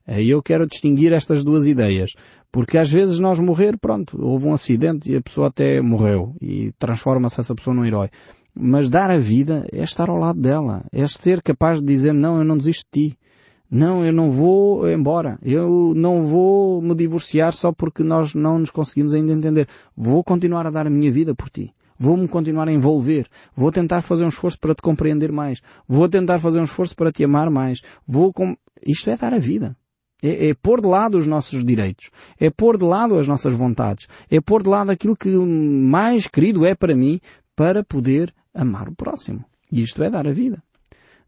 E 0.07 0.29
eu 0.29 0.43
quero 0.43 0.67
distinguir 0.67 1.13
estas 1.13 1.43
duas 1.43 1.67
ideias. 1.67 2.13
Porque 2.55 2.79
às 2.79 2.89
vezes 2.89 3.19
nós 3.19 3.41
morrer, 3.41 3.77
pronto, 3.77 4.17
houve 4.25 4.47
um 4.47 4.55
acidente 4.55 5.11
e 5.11 5.17
a 5.17 5.21
pessoa 5.21 5.49
até 5.49 5.81
morreu 5.81 6.37
e 6.41 6.73
transforma-se 6.79 7.41
essa 7.41 7.53
pessoa 7.53 7.75
num 7.75 7.85
herói. 7.85 8.11
Mas 8.55 8.89
dar 8.89 9.11
a 9.11 9.19
vida 9.19 9.67
é 9.73 9.83
estar 9.83 10.09
ao 10.09 10.17
lado 10.17 10.41
dela. 10.41 10.85
É 10.93 11.07
ser 11.07 11.43
capaz 11.43 11.81
de 11.81 11.87
dizer, 11.87 12.13
não, 12.13 12.39
eu 12.39 12.45
não 12.45 12.57
desisto 12.57 12.87
de 12.93 13.11
ti. 13.11 13.19
Não, 13.71 14.05
eu 14.05 14.13
não 14.13 14.31
vou 14.31 14.89
embora. 14.89 15.39
Eu 15.43 15.93
não 15.97 16.23
vou 16.23 16.81
me 16.81 16.95
divorciar 16.95 17.53
só 17.53 17.73
porque 17.73 18.05
nós 18.05 18.35
não 18.35 18.59
nos 18.61 18.71
conseguimos 18.71 19.13
ainda 19.13 19.33
entender. 19.33 19.67
Vou 19.97 20.23
continuar 20.23 20.67
a 20.67 20.71
dar 20.71 20.87
a 20.87 20.91
minha 20.91 21.11
vida 21.11 21.35
por 21.35 21.51
ti. 21.51 21.75
Vou-me 21.99 22.29
continuar 22.29 22.69
a 22.69 22.73
envolver. 22.73 23.27
Vou 23.57 23.73
tentar 23.73 24.03
fazer 24.03 24.25
um 24.25 24.29
esforço 24.29 24.59
para 24.61 24.75
te 24.75 24.83
compreender 24.83 25.33
mais. 25.33 25.61
Vou 25.89 26.09
tentar 26.09 26.39
fazer 26.39 26.61
um 26.61 26.65
esforço 26.65 26.95
para 26.95 27.11
te 27.11 27.25
amar 27.25 27.51
mais. 27.51 27.83
Vou 28.07 28.33
com... 28.33 28.57
Isto 28.87 29.11
é 29.11 29.17
dar 29.17 29.35
a 29.35 29.39
vida. 29.39 29.77
É, 30.23 30.49
é, 30.49 30.55
pôr 30.55 30.81
de 30.81 30.89
lado 30.89 31.19
os 31.19 31.27
nossos 31.27 31.65
direitos. 31.65 32.11
É 32.39 32.51
pôr 32.51 32.79
de 32.79 32.85
lado 32.85 33.19
as 33.19 33.27
nossas 33.27 33.55
vontades. 33.55 34.07
É 34.31 34.41
pôr 34.41 34.63
de 34.63 34.69
lado 34.69 34.91
aquilo 34.91 35.17
que 35.17 35.29
mais 35.29 36.27
querido 36.27 36.65
é 36.65 36.75
para 36.75 36.95
mim 36.95 37.21
para 37.57 37.85
poder 37.85 38.33
amar 38.55 38.89
o 38.89 38.95
próximo. 38.95 39.45
E 39.71 39.83
isto 39.83 40.03
é 40.03 40.09
dar 40.09 40.27
a 40.27 40.33
vida. 40.33 40.63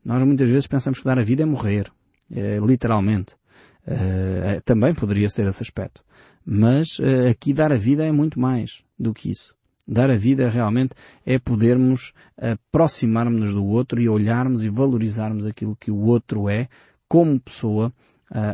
Nós 0.04 0.22
muitas 0.22 0.48
vezes 0.48 0.66
pensamos 0.66 1.00
que 1.00 1.04
dar 1.04 1.18
a 1.18 1.24
vida 1.24 1.42
é 1.42 1.46
morrer. 1.46 1.90
É, 2.30 2.58
literalmente. 2.58 3.34
É, 3.86 4.60
também 4.64 4.94
poderia 4.94 5.28
ser 5.28 5.46
esse 5.46 5.62
aspecto. 5.62 6.02
Mas 6.44 6.98
é, 7.00 7.28
aqui 7.28 7.52
dar 7.52 7.72
a 7.72 7.76
vida 7.76 8.04
é 8.04 8.12
muito 8.12 8.38
mais 8.38 8.82
do 8.98 9.12
que 9.12 9.30
isso. 9.30 9.54
Dar 9.86 10.10
a 10.10 10.16
vida 10.16 10.48
realmente 10.48 10.94
é 11.24 11.38
podermos 11.38 12.12
aproximarmos-nos 12.36 13.54
do 13.54 13.64
outro 13.64 14.00
e 14.00 14.08
olharmos 14.08 14.64
e 14.64 14.68
valorizarmos 14.68 15.46
aquilo 15.46 15.76
que 15.76 15.90
o 15.90 15.98
outro 15.98 16.48
é 16.48 16.68
como 17.08 17.38
pessoa 17.38 17.92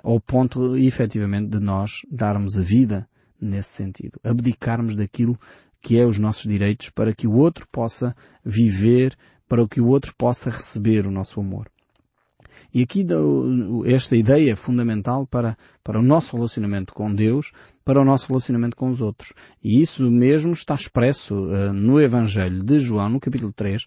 ao 0.03 0.21
ponto 0.21 0.77
efetivamente 0.77 1.49
de 1.49 1.59
nós 1.59 2.03
darmos 2.11 2.59
a 2.59 2.61
vida 2.61 3.09
nesse 3.41 3.71
sentido. 3.71 4.21
Abdicarmos 4.23 4.95
daquilo 4.95 5.39
que 5.83 5.99
é 5.99 6.07
os 6.07 6.19
nossos 6.19 6.45
direitos, 6.45 6.89
para 6.91 7.13
que 7.13 7.27
o 7.27 7.35
outro 7.35 7.67
possa 7.71 8.15
viver, 8.45 9.17
para 9.49 9.67
que 9.67 9.81
o 9.81 9.89
outro 9.89 10.15
possa 10.17 10.49
receber 10.49 11.07
o 11.07 11.11
nosso 11.11 11.41
amor. 11.41 11.69
E 12.75 12.83
aqui 12.83 13.07
esta 13.85 14.17
ideia 14.17 14.53
é 14.53 14.57
fundamental 14.57 15.27
para, 15.27 15.59
para 15.85 15.99
o 15.99 16.03
nosso 16.03 16.37
relacionamento 16.37 16.95
com 16.95 17.15
Deus, 17.15 17.53
para 17.85 18.01
o 18.01 18.05
nosso 18.05 18.29
relacionamento 18.29 18.77
com 18.77 18.89
os 18.91 19.03
outros. 19.03 19.35
E 19.63 19.83
isso 19.83 20.11
mesmo 20.11 20.55
está 20.55 20.75
expresso 20.75 21.35
uh, 21.35 21.73
no 21.73 22.01
Evangelho 22.01 22.63
de 22.63 22.79
João, 22.79 23.11
no 23.11 23.21
capítulo 23.21 23.53
3, 23.53 23.85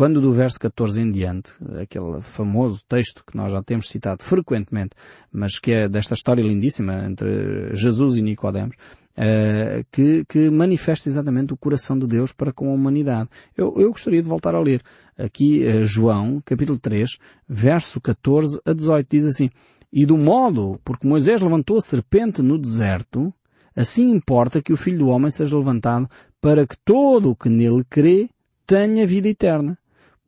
quando 0.00 0.18
do 0.18 0.32
verso 0.32 0.58
14 0.60 0.98
em 1.02 1.10
diante, 1.10 1.52
aquele 1.78 2.22
famoso 2.22 2.80
texto 2.88 3.22
que 3.22 3.36
nós 3.36 3.52
já 3.52 3.62
temos 3.62 3.90
citado 3.90 4.24
frequentemente, 4.24 4.92
mas 5.30 5.58
que 5.58 5.72
é 5.72 5.90
desta 5.90 6.14
história 6.14 6.40
lindíssima 6.40 7.04
entre 7.04 7.74
Jesus 7.74 8.16
e 8.16 8.22
Nicodemos, 8.22 8.76
uh, 8.76 9.84
que, 9.92 10.24
que, 10.24 10.48
manifesta 10.48 11.10
exatamente 11.10 11.52
o 11.52 11.56
coração 11.58 11.98
de 11.98 12.06
Deus 12.06 12.32
para 12.32 12.50
com 12.50 12.70
a 12.70 12.72
humanidade. 12.72 13.28
Eu, 13.54 13.74
eu 13.76 13.90
gostaria 13.90 14.22
de 14.22 14.28
voltar 14.30 14.54
a 14.54 14.58
ler 14.58 14.80
aqui 15.18 15.66
uh, 15.66 15.84
João, 15.84 16.40
capítulo 16.46 16.78
3, 16.78 17.18
verso 17.46 18.00
14 18.00 18.58
a 18.64 18.72
18, 18.72 19.06
diz 19.06 19.26
assim, 19.26 19.50
E 19.92 20.06
do 20.06 20.16
modo, 20.16 20.80
porque 20.82 21.06
Moisés 21.06 21.42
levantou 21.42 21.76
a 21.76 21.82
serpente 21.82 22.40
no 22.40 22.56
deserto, 22.56 23.34
assim 23.76 24.08
importa 24.12 24.62
que 24.62 24.72
o 24.72 24.78
Filho 24.78 25.00
do 25.00 25.08
Homem 25.08 25.30
seja 25.30 25.58
levantado 25.58 26.08
para 26.40 26.66
que 26.66 26.76
todo 26.86 27.32
o 27.32 27.36
que 27.36 27.50
nele 27.50 27.84
crê 27.84 28.30
tenha 28.66 29.06
vida 29.06 29.28
eterna. 29.28 29.76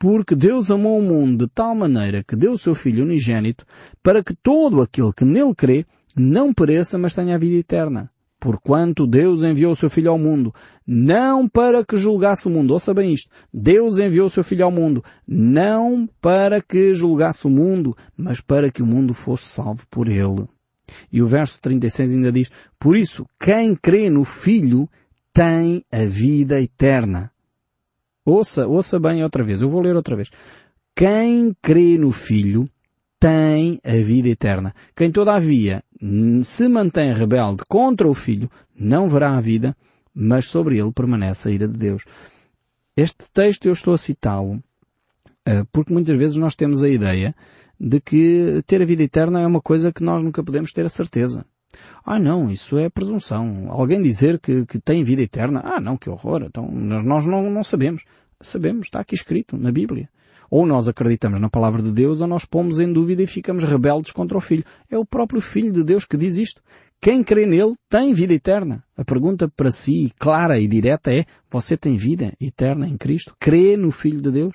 Porque 0.02 0.34
Deus 0.34 0.68
amou 0.68 0.98
o 0.98 1.00
mundo 1.02 1.46
de 1.46 1.52
tal 1.54 1.76
maneira 1.76 2.24
que 2.24 2.34
deu 2.34 2.54
o 2.54 2.58
seu 2.58 2.74
Filho 2.74 3.04
unigênito 3.04 3.64
para 4.02 4.20
que 4.20 4.34
todo 4.34 4.82
aquele 4.82 5.12
que 5.12 5.24
nele 5.24 5.54
crê 5.54 5.86
não 6.16 6.52
pereça, 6.52 6.98
mas 6.98 7.14
tenha 7.14 7.36
a 7.36 7.38
vida 7.38 7.60
eterna. 7.60 8.10
Porquanto 8.40 9.06
Deus 9.06 9.44
enviou 9.44 9.70
o 9.70 9.76
seu 9.76 9.88
Filho 9.88 10.10
ao 10.10 10.18
mundo, 10.18 10.52
não 10.84 11.48
para 11.48 11.84
que 11.84 11.96
julgasse 11.96 12.48
o 12.48 12.50
mundo. 12.50 12.72
Ouça 12.72 12.92
bem 12.92 13.14
isto. 13.14 13.30
Deus 13.54 14.00
enviou 14.00 14.26
o 14.26 14.30
seu 14.30 14.42
Filho 14.42 14.64
ao 14.64 14.72
mundo, 14.72 15.04
não 15.24 16.04
para 16.20 16.60
que 16.60 16.92
julgasse 16.92 17.46
o 17.46 17.50
mundo, 17.50 17.96
mas 18.16 18.40
para 18.40 18.72
que 18.72 18.82
o 18.82 18.86
mundo 18.86 19.14
fosse 19.14 19.44
salvo 19.44 19.86
por 19.88 20.08
ele. 20.08 20.48
E 21.12 21.22
o 21.22 21.28
verso 21.28 21.60
36 21.60 22.14
ainda 22.14 22.32
diz, 22.32 22.50
Por 22.76 22.96
isso, 22.96 23.24
quem 23.38 23.76
crê 23.76 24.10
no 24.10 24.24
Filho 24.24 24.88
tem 25.32 25.84
a 25.92 26.04
vida 26.04 26.60
eterna. 26.60 27.31
Ouça, 28.24 28.66
ouça 28.66 28.98
bem 29.00 29.22
outra 29.22 29.42
vez. 29.42 29.62
Eu 29.62 29.68
vou 29.68 29.80
ler 29.80 29.96
outra 29.96 30.16
vez. 30.16 30.30
Quem 30.94 31.54
crê 31.60 31.98
no 31.98 32.12
Filho 32.12 32.68
tem 33.18 33.80
a 33.84 34.02
vida 34.02 34.28
eterna. 34.28 34.74
Quem 34.96 35.10
todavia 35.10 35.82
se 36.44 36.68
mantém 36.68 37.14
rebelde 37.14 37.62
contra 37.68 38.08
o 38.08 38.14
Filho 38.14 38.50
não 38.74 39.08
verá 39.08 39.36
a 39.36 39.40
vida, 39.40 39.76
mas 40.14 40.46
sobre 40.46 40.78
ele 40.78 40.92
permanece 40.92 41.48
a 41.48 41.52
ira 41.52 41.68
de 41.68 41.78
Deus. 41.78 42.04
Este 42.96 43.24
texto 43.32 43.66
eu 43.66 43.72
estou 43.72 43.94
a 43.94 43.98
citá-lo 43.98 44.62
eh, 45.46 45.64
porque 45.72 45.92
muitas 45.92 46.16
vezes 46.16 46.36
nós 46.36 46.54
temos 46.54 46.82
a 46.82 46.88
ideia 46.88 47.34
de 47.78 48.00
que 48.00 48.62
ter 48.66 48.82
a 48.82 48.84
vida 48.84 49.02
eterna 49.02 49.40
é 49.40 49.46
uma 49.46 49.60
coisa 49.60 49.92
que 49.92 50.02
nós 50.02 50.22
nunca 50.22 50.42
podemos 50.42 50.72
ter 50.72 50.84
a 50.84 50.88
certeza. 50.88 51.44
Ah 52.04 52.18
não, 52.18 52.50
isso 52.50 52.78
é 52.78 52.88
presunção. 52.88 53.70
Alguém 53.70 54.02
dizer 54.02 54.38
que, 54.38 54.66
que 54.66 54.78
tem 54.78 55.04
vida 55.04 55.22
eterna, 55.22 55.60
ah 55.64 55.80
não, 55.80 55.96
que 55.96 56.10
horror. 56.10 56.42
Então 56.42 56.68
nós 56.70 57.26
não, 57.26 57.50
não 57.50 57.64
sabemos. 57.64 58.04
Sabemos, 58.40 58.86
está 58.86 59.00
aqui 59.00 59.14
escrito 59.14 59.56
na 59.56 59.70
Bíblia. 59.70 60.08
Ou 60.50 60.66
nós 60.66 60.86
acreditamos 60.86 61.40
na 61.40 61.48
palavra 61.48 61.80
de 61.82 61.90
Deus 61.90 62.20
ou 62.20 62.26
nós 62.26 62.44
pomos 62.44 62.78
em 62.78 62.92
dúvida 62.92 63.22
e 63.22 63.26
ficamos 63.26 63.64
rebeldes 63.64 64.12
contra 64.12 64.36
o 64.36 64.40
Filho. 64.40 64.64
É 64.90 64.98
o 64.98 65.06
próprio 65.06 65.40
Filho 65.40 65.72
de 65.72 65.82
Deus 65.82 66.04
que 66.04 66.16
diz 66.16 66.36
isto. 66.36 66.60
Quem 67.00 67.24
crê 67.24 67.46
nele 67.46 67.74
tem 67.88 68.12
vida 68.12 68.34
eterna. 68.34 68.84
A 68.96 69.04
pergunta 69.04 69.48
para 69.48 69.70
si, 69.70 70.12
clara 70.18 70.60
e 70.60 70.68
direta 70.68 71.12
é, 71.12 71.24
você 71.50 71.76
tem 71.76 71.96
vida 71.96 72.32
eterna 72.40 72.86
em 72.86 72.96
Cristo? 72.96 73.34
Crê 73.40 73.76
no 73.76 73.90
Filho 73.90 74.20
de 74.20 74.30
Deus? 74.30 74.54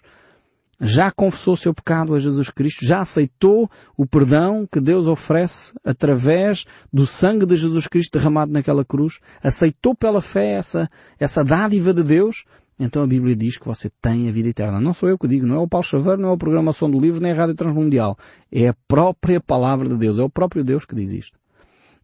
Já 0.80 1.12
confessou 1.12 1.56
seu 1.56 1.74
pecado 1.74 2.14
a 2.14 2.20
Jesus 2.20 2.50
Cristo, 2.50 2.86
já 2.86 3.02
aceitou 3.02 3.70
o 3.96 4.06
perdão 4.06 4.68
que 4.72 4.80
Deus 4.80 5.08
oferece 5.08 5.74
através 5.84 6.66
do 6.94 7.08
sangue 7.08 7.46
de 7.46 7.56
Jesus 7.56 7.88
Cristo 7.88 8.18
derramado 8.18 8.52
naquela 8.52 8.86
cruz, 8.86 9.20
aceitou 9.42 9.96
pela 9.96 10.22
fé 10.22 10.52
essa, 10.52 10.90
essa 11.20 11.44
dádiva 11.44 11.94
de 11.94 12.04
Deus, 12.04 12.46
então 12.80 13.02
a 13.04 13.08
Bíblia 13.08 13.36
diz 13.36 13.58
que 13.58 13.66
você 13.66 13.90
tem 14.02 14.30
a 14.30 14.32
vida 14.32 14.50
eterna. 14.50 14.80
Não 14.80 14.94
sou 14.94 15.10
eu 15.10 15.18
que 15.18 15.28
digo, 15.28 15.48
não 15.48 15.56
é 15.56 15.60
o 15.60 15.68
Paulo 15.68 15.86
Chaveiro, 15.86 16.22
não 16.22 16.30
é 16.30 16.34
a 16.34 16.38
programação 16.38 16.90
do 16.90 17.00
livro, 17.00 17.20
nem 17.20 17.32
a 17.32 17.36
Rádio 17.36 17.56
Transmundial. 17.56 18.16
É 18.52 18.68
a 18.68 18.76
própria 18.88 19.42
palavra 19.42 19.90
de 19.90 19.98
Deus, 19.98 20.20
é 20.20 20.24
o 20.24 20.30
próprio 20.30 20.64
Deus 20.64 20.86
que 20.86 20.94
diz 20.94 21.12
isto. 21.12 21.40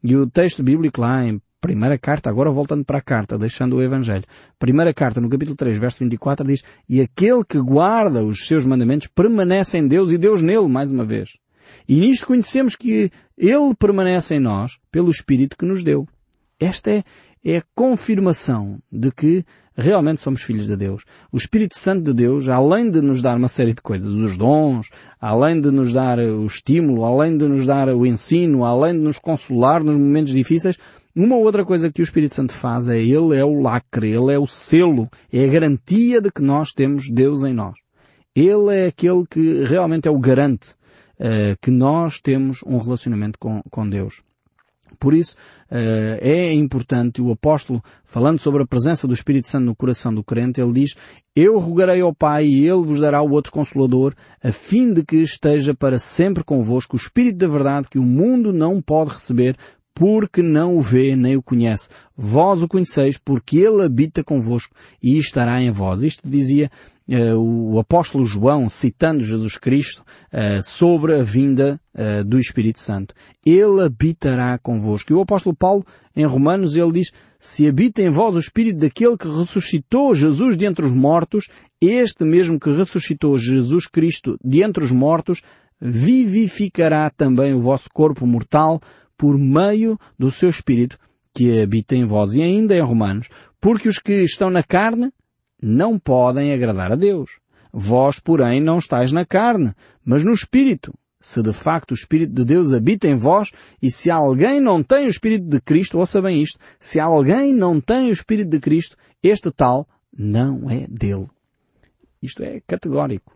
E 0.03 0.15
o 0.15 0.27
texto 0.27 0.63
bíblico 0.63 0.99
lá 0.99 1.23
em 1.23 1.39
Primeira 1.63 1.97
carta, 1.97 2.29
agora 2.29 2.51
voltando 2.51 2.83
para 2.83 2.97
a 2.97 3.01
carta, 3.01 3.37
deixando 3.37 3.77
o 3.77 3.81
Evangelho. 3.81 4.25
Primeira 4.59 4.93
carta, 4.93 5.21
no 5.21 5.29
capítulo 5.29 5.55
3, 5.55 5.77
verso 5.79 5.99
24, 5.99 6.45
diz, 6.45 6.61
E 6.89 6.99
aquele 6.99 7.41
que 7.45 7.57
guarda 7.57 8.21
os 8.21 8.45
seus 8.45 8.65
mandamentos 8.65 9.07
permanece 9.07 9.77
em 9.77 9.87
Deus 9.87 10.11
e 10.11 10.17
Deus 10.17 10.41
nele, 10.41 10.67
mais 10.67 10.91
uma 10.91 11.05
vez. 11.05 11.37
E 11.87 11.95
nisto 11.95 12.27
conhecemos 12.27 12.75
que 12.75 13.09
Ele 13.37 13.73
permanece 13.79 14.35
em 14.35 14.41
nós 14.41 14.77
pelo 14.91 15.09
Espírito 15.09 15.55
que 15.57 15.63
nos 15.63 15.85
deu. 15.85 16.05
Esta 16.59 16.91
é, 16.91 17.03
é 17.41 17.57
a 17.59 17.63
confirmação 17.73 18.79
de 18.91 19.09
que 19.09 19.45
realmente 19.73 20.19
somos 20.19 20.41
filhos 20.41 20.67
de 20.67 20.75
Deus. 20.75 21.05
O 21.31 21.37
Espírito 21.37 21.79
Santo 21.79 22.03
de 22.03 22.13
Deus, 22.13 22.49
além 22.49 22.91
de 22.91 23.01
nos 23.01 23.21
dar 23.21 23.37
uma 23.37 23.47
série 23.47 23.73
de 23.73 23.81
coisas, 23.81 24.09
os 24.09 24.35
dons, 24.35 24.89
além 25.17 25.61
de 25.61 25.71
nos 25.71 25.93
dar 25.93 26.19
o 26.19 26.45
estímulo, 26.45 27.05
além 27.05 27.37
de 27.37 27.47
nos 27.47 27.65
dar 27.65 27.87
o 27.87 28.05
ensino, 28.05 28.65
além 28.65 28.95
de 28.95 28.99
nos 28.99 29.17
consolar 29.17 29.81
nos 29.81 29.95
momentos 29.95 30.33
difíceis, 30.33 30.77
uma 31.15 31.35
outra 31.35 31.63
coisa 31.63 31.91
que 31.91 32.01
o 32.01 32.03
Espírito 32.03 32.33
Santo 32.33 32.53
faz 32.53 32.89
é 32.89 32.99
ele 32.99 33.37
é 33.37 33.45
o 33.45 33.61
lacre, 33.61 34.11
ele 34.11 34.33
é 34.33 34.39
o 34.39 34.47
selo, 34.47 35.07
é 35.31 35.45
a 35.45 35.47
garantia 35.47 36.19
de 36.19 36.31
que 36.31 36.41
nós 36.41 36.71
temos 36.71 37.09
Deus 37.09 37.43
em 37.43 37.53
nós. 37.53 37.75
Ele 38.35 38.75
é 38.75 38.87
aquele 38.87 39.23
que 39.29 39.63
realmente 39.63 40.07
é 40.07 40.11
o 40.11 40.19
garante 40.19 40.71
uh, 41.19 41.55
que 41.61 41.69
nós 41.69 42.19
temos 42.19 42.63
um 42.65 42.79
relacionamento 42.79 43.37
com, 43.37 43.61
com 43.69 43.87
Deus. 43.87 44.23
Por 44.99 45.13
isso, 45.13 45.35
uh, 45.69 46.17
é 46.19 46.51
importante 46.53 47.21
o 47.21 47.31
apóstolo, 47.31 47.83
falando 48.03 48.39
sobre 48.39 48.63
a 48.63 48.67
presença 48.67 49.07
do 49.07 49.13
Espírito 49.13 49.47
Santo 49.47 49.65
no 49.65 49.75
coração 49.75 50.13
do 50.13 50.23
crente, 50.23 50.61
ele 50.61 50.73
diz, 50.73 50.95
Eu 51.35 51.59
rogarei 51.59 52.01
ao 52.01 52.13
Pai 52.13 52.45
e 52.45 52.67
Ele 52.67 52.85
vos 52.85 52.99
dará 52.99 53.21
o 53.21 53.31
outro 53.31 53.51
Consolador, 53.51 54.15
a 54.43 54.51
fim 54.51 54.93
de 54.93 55.03
que 55.03 55.17
esteja 55.17 55.75
para 55.75 55.99
sempre 55.99 56.43
convosco 56.43 56.95
o 56.95 56.99
Espírito 56.99 57.37
da 57.37 57.47
verdade 57.47 57.87
que 57.89 57.99
o 57.99 58.03
mundo 58.03 58.51
não 58.51 58.81
pode 58.81 59.11
receber, 59.11 59.55
porque 59.93 60.41
não 60.41 60.77
o 60.77 60.81
vê 60.81 61.15
nem 61.15 61.37
o 61.37 61.43
conhece. 61.43 61.89
Vós 62.15 62.61
o 62.63 62.67
conheceis 62.67 63.17
porque 63.17 63.57
ele 63.57 63.83
habita 63.83 64.23
convosco 64.23 64.75
e 65.01 65.17
estará 65.17 65.61
em 65.61 65.71
vós. 65.71 66.01
Isto 66.01 66.27
dizia 66.27 66.71
uh, 67.07 67.37
o 67.37 67.79
apóstolo 67.79 68.25
João, 68.25 68.67
citando 68.69 69.23
Jesus 69.23 69.57
Cristo, 69.57 70.03
uh, 70.33 70.61
sobre 70.63 71.15
a 71.15 71.23
vinda 71.23 71.79
uh, 71.93 72.23
do 72.23 72.39
Espírito 72.39 72.79
Santo. 72.79 73.13
Ele 73.45 73.83
habitará 73.83 74.57
convosco. 74.57 75.11
E 75.11 75.15
o 75.15 75.21
apóstolo 75.21 75.55
Paulo, 75.55 75.85
em 76.15 76.25
Romanos, 76.25 76.75
ele 76.75 76.91
diz, 76.91 77.11
se 77.39 77.67
habita 77.67 78.01
em 78.01 78.09
vós 78.09 78.35
o 78.35 78.39
Espírito 78.39 78.79
daquele 78.79 79.17
que 79.17 79.27
ressuscitou 79.27 80.15
Jesus 80.15 80.57
de 80.57 80.65
entre 80.65 80.85
os 80.85 80.93
mortos, 80.93 81.47
este 81.81 82.23
mesmo 82.23 82.59
que 82.59 82.71
ressuscitou 82.71 83.37
Jesus 83.37 83.87
Cristo 83.87 84.37
de 84.43 84.63
entre 84.63 84.83
os 84.83 84.91
mortos, 84.91 85.41
vivificará 85.81 87.09
também 87.09 87.53
o 87.53 87.61
vosso 87.61 87.89
corpo 87.93 88.25
mortal 88.25 88.79
por 89.17 89.37
meio 89.37 89.97
do 90.17 90.31
seu 90.31 90.49
Espírito 90.49 90.97
que 91.33 91.61
habita 91.61 91.95
em 91.95 92.05
vós. 92.05 92.33
E 92.33 92.41
ainda 92.41 92.75
em 92.75 92.81
Romanos, 92.81 93.29
porque 93.59 93.89
os 93.89 93.97
que 93.97 94.23
estão 94.23 94.49
na 94.49 94.63
carne 94.63 95.11
não 95.61 95.97
podem 95.97 96.53
agradar 96.53 96.91
a 96.91 96.95
Deus. 96.95 97.39
Vós, 97.71 98.19
porém, 98.19 98.61
não 98.61 98.77
estáis 98.77 99.11
na 99.11 99.25
carne, 99.25 99.73
mas 100.05 100.23
no 100.23 100.33
Espírito. 100.33 100.93
Se 101.19 101.41
de 101.41 101.53
facto 101.53 101.91
o 101.91 101.95
Espírito 101.95 102.33
de 102.33 102.43
Deus 102.43 102.73
habita 102.73 103.07
em 103.07 103.17
vós, 103.17 103.49
e 103.81 103.89
se 103.89 104.11
alguém 104.11 104.59
não 104.59 104.83
tem 104.83 105.07
o 105.07 105.09
Espírito 105.09 105.47
de 105.47 105.61
Cristo, 105.61 105.97
ouça 105.97 106.21
bem 106.21 106.41
isto, 106.41 106.59
se 106.79 106.99
alguém 106.99 107.53
não 107.53 107.79
tem 107.79 108.09
o 108.09 108.11
Espírito 108.11 108.49
de 108.49 108.59
Cristo, 108.59 108.97
este 109.23 109.49
tal 109.49 109.87
não 110.15 110.69
é 110.69 110.85
dele. 110.87 111.27
Isto 112.21 112.43
é 112.43 112.61
categórico. 112.67 113.33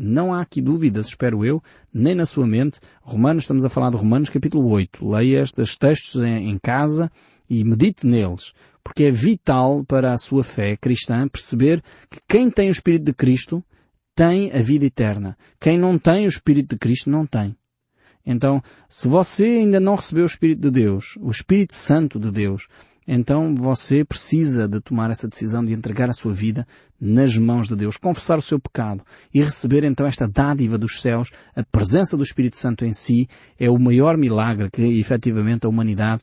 Não 0.00 0.32
há 0.32 0.40
aqui 0.40 0.62
dúvidas, 0.62 1.08
espero 1.08 1.44
eu, 1.44 1.60
nem 1.92 2.14
na 2.14 2.24
sua 2.24 2.46
mente. 2.46 2.78
Romanos, 3.02 3.42
estamos 3.42 3.64
a 3.64 3.68
falar 3.68 3.90
de 3.90 3.96
Romanos 3.96 4.30
capítulo 4.30 4.70
8. 4.70 5.04
Leia 5.04 5.42
estes 5.42 5.76
textos 5.76 6.22
em, 6.22 6.56
casa 6.56 7.10
e 7.50 7.64
medite 7.64 8.06
neles, 8.06 8.52
porque 8.84 9.04
é 9.04 9.10
vital 9.10 9.84
para 9.84 10.12
a 10.12 10.18
sua 10.18 10.44
fé 10.44 10.76
cristã 10.76 11.26
perceber 11.26 11.82
que 12.08 12.20
quem 12.28 12.48
tem 12.48 12.68
o 12.68 12.70
Espírito 12.70 13.06
de 13.06 13.12
Cristo 13.12 13.60
tem 14.14 14.52
a 14.52 14.62
vida 14.62 14.84
eterna. 14.84 15.36
Quem 15.58 15.76
não 15.76 15.98
tem 15.98 16.26
o 16.26 16.28
Espírito 16.28 16.76
de 16.76 16.78
Cristo 16.78 17.10
não 17.10 17.26
tem. 17.26 17.56
Então, 18.24 18.62
se 18.88 19.08
você 19.08 19.46
ainda 19.46 19.80
não 19.80 19.96
recebeu 19.96 20.22
o 20.22 20.28
Espírito 20.28 20.60
de 20.60 20.70
Deus, 20.70 21.18
o 21.20 21.28
Espírito 21.28 21.74
Santo 21.74 22.20
de 22.20 22.30
Deus, 22.30 22.68
então 23.10 23.54
você 23.54 24.04
precisa 24.04 24.68
de 24.68 24.80
tomar 24.82 25.10
essa 25.10 25.26
decisão 25.26 25.64
de 25.64 25.72
entregar 25.72 26.10
a 26.10 26.12
sua 26.12 26.34
vida 26.34 26.66
nas 27.00 27.38
mãos 27.38 27.66
de 27.66 27.74
Deus, 27.74 27.96
confessar 27.96 28.36
o 28.36 28.42
seu 28.42 28.60
pecado 28.60 29.02
e 29.32 29.42
receber 29.42 29.82
então 29.82 30.06
esta 30.06 30.28
dádiva 30.28 30.76
dos 30.76 31.00
céus, 31.00 31.30
a 31.56 31.62
presença 31.62 32.18
do 32.18 32.22
Espírito 32.22 32.58
Santo 32.58 32.84
em 32.84 32.92
si, 32.92 33.26
é 33.58 33.70
o 33.70 33.78
maior 33.78 34.18
milagre 34.18 34.68
que 34.70 34.82
efetivamente 35.00 35.64
a 35.64 35.70
humanidade 35.70 36.22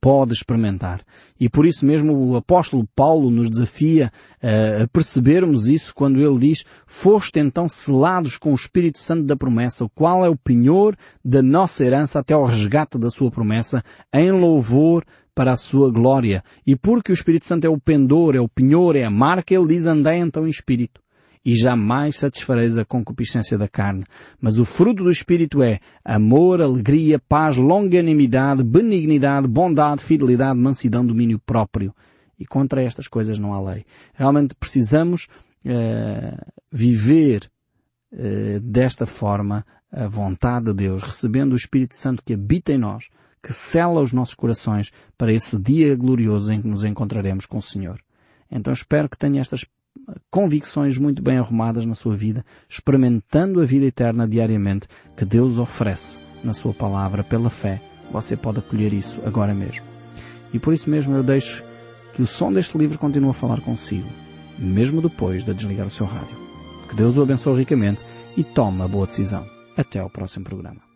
pode 0.00 0.32
experimentar. 0.32 1.02
E 1.40 1.48
por 1.48 1.66
isso 1.66 1.84
mesmo 1.84 2.14
o 2.14 2.36
apóstolo 2.36 2.88
Paulo 2.94 3.30
nos 3.30 3.50
desafia 3.50 4.12
uh, 4.42 4.84
a 4.84 4.88
percebermos 4.88 5.66
isso 5.66 5.92
quando 5.92 6.20
ele 6.20 6.38
diz 6.38 6.64
foste 6.86 7.40
então 7.40 7.68
selados 7.68 8.36
com 8.36 8.52
o 8.52 8.54
Espírito 8.54 8.98
Santo 9.00 9.24
da 9.24 9.36
promessa, 9.36 9.84
o 9.84 9.88
qual 9.88 10.24
é 10.24 10.28
o 10.28 10.36
penhor 10.36 10.96
da 11.24 11.42
nossa 11.42 11.84
herança 11.84 12.20
até 12.20 12.34
ao 12.34 12.46
resgate 12.46 12.98
da 12.98 13.10
sua 13.10 13.30
promessa, 13.30 13.82
em 14.12 14.30
louvor 14.30 15.04
para 15.38 15.52
a 15.52 15.56
sua 15.56 15.88
glória. 15.88 16.42
E 16.66 16.74
porque 16.74 17.12
o 17.12 17.14
Espírito 17.14 17.46
Santo 17.46 17.64
é 17.64 17.70
o 17.70 17.78
pendor, 17.78 18.34
é 18.34 18.40
o 18.40 18.48
penhor, 18.48 18.96
é 18.96 19.04
a 19.04 19.10
marca, 19.10 19.54
ele 19.54 19.68
diz 19.68 19.86
andai 19.86 20.18
então 20.18 20.44
em 20.44 20.50
Espírito. 20.50 21.00
E 21.44 21.54
jamais 21.54 22.16
satisfareis 22.16 22.76
a 22.76 22.84
concupiscência 22.84 23.56
da 23.56 23.68
carne. 23.68 24.04
Mas 24.40 24.58
o 24.58 24.64
fruto 24.64 25.04
do 25.04 25.12
Espírito 25.12 25.62
é 25.62 25.78
amor, 26.04 26.60
alegria, 26.60 27.20
paz, 27.20 27.56
longanimidade, 27.56 28.64
benignidade, 28.64 29.46
bondade, 29.46 30.02
fidelidade, 30.02 30.58
mansidão, 30.58 31.06
domínio 31.06 31.38
próprio. 31.38 31.94
E 32.36 32.44
contra 32.44 32.82
estas 32.82 33.06
coisas 33.06 33.38
não 33.38 33.54
há 33.54 33.60
lei. 33.60 33.84
Realmente 34.14 34.56
precisamos 34.56 35.28
uh, 35.64 36.52
viver 36.72 37.48
uh, 38.12 38.58
desta 38.58 39.06
forma 39.06 39.64
a 39.92 40.08
vontade 40.08 40.66
de 40.66 40.74
Deus, 40.74 41.00
recebendo 41.04 41.52
o 41.52 41.56
Espírito 41.56 41.94
Santo 41.94 42.24
que 42.24 42.34
habita 42.34 42.72
em 42.72 42.78
nós, 42.78 43.08
que 43.42 43.52
sela 43.52 44.00
os 44.00 44.12
nossos 44.12 44.34
corações 44.34 44.90
para 45.16 45.32
esse 45.32 45.58
dia 45.58 45.94
glorioso 45.96 46.52
em 46.52 46.60
que 46.60 46.68
nos 46.68 46.84
encontraremos 46.84 47.46
com 47.46 47.58
o 47.58 47.62
Senhor. 47.62 48.00
Então 48.50 48.72
espero 48.72 49.08
que 49.08 49.18
tenha 49.18 49.40
estas 49.40 49.64
convicções 50.30 50.96
muito 50.98 51.22
bem 51.22 51.38
arrumadas 51.38 51.84
na 51.84 51.94
sua 51.94 52.16
vida, 52.16 52.44
experimentando 52.68 53.60
a 53.60 53.64
vida 53.64 53.86
eterna 53.86 54.26
diariamente 54.26 54.88
que 55.16 55.24
Deus 55.24 55.58
oferece 55.58 56.18
na 56.42 56.52
sua 56.52 56.72
palavra 56.72 57.22
pela 57.24 57.50
fé. 57.50 57.82
Você 58.10 58.36
pode 58.36 58.60
acolher 58.60 58.92
isso 58.92 59.20
agora 59.24 59.54
mesmo. 59.54 59.84
E 60.52 60.58
por 60.58 60.72
isso 60.72 60.88
mesmo 60.88 61.14
eu 61.14 61.22
deixo 61.22 61.64
que 62.14 62.22
o 62.22 62.26
som 62.26 62.52
deste 62.52 62.78
livro 62.78 62.98
continue 62.98 63.30
a 63.30 63.34
falar 63.34 63.60
consigo, 63.60 64.08
mesmo 64.58 65.02
depois 65.02 65.44
de 65.44 65.52
desligar 65.52 65.86
o 65.86 65.90
seu 65.90 66.06
rádio. 66.06 66.36
Que 66.88 66.94
Deus 66.94 67.16
o 67.16 67.22
abençoe 67.22 67.58
ricamente 67.58 68.04
e 68.36 68.42
tome 68.42 68.82
a 68.82 68.88
boa 68.88 69.06
decisão. 69.06 69.46
Até 69.76 70.00
ao 70.00 70.10
próximo 70.10 70.44
programa. 70.44 70.87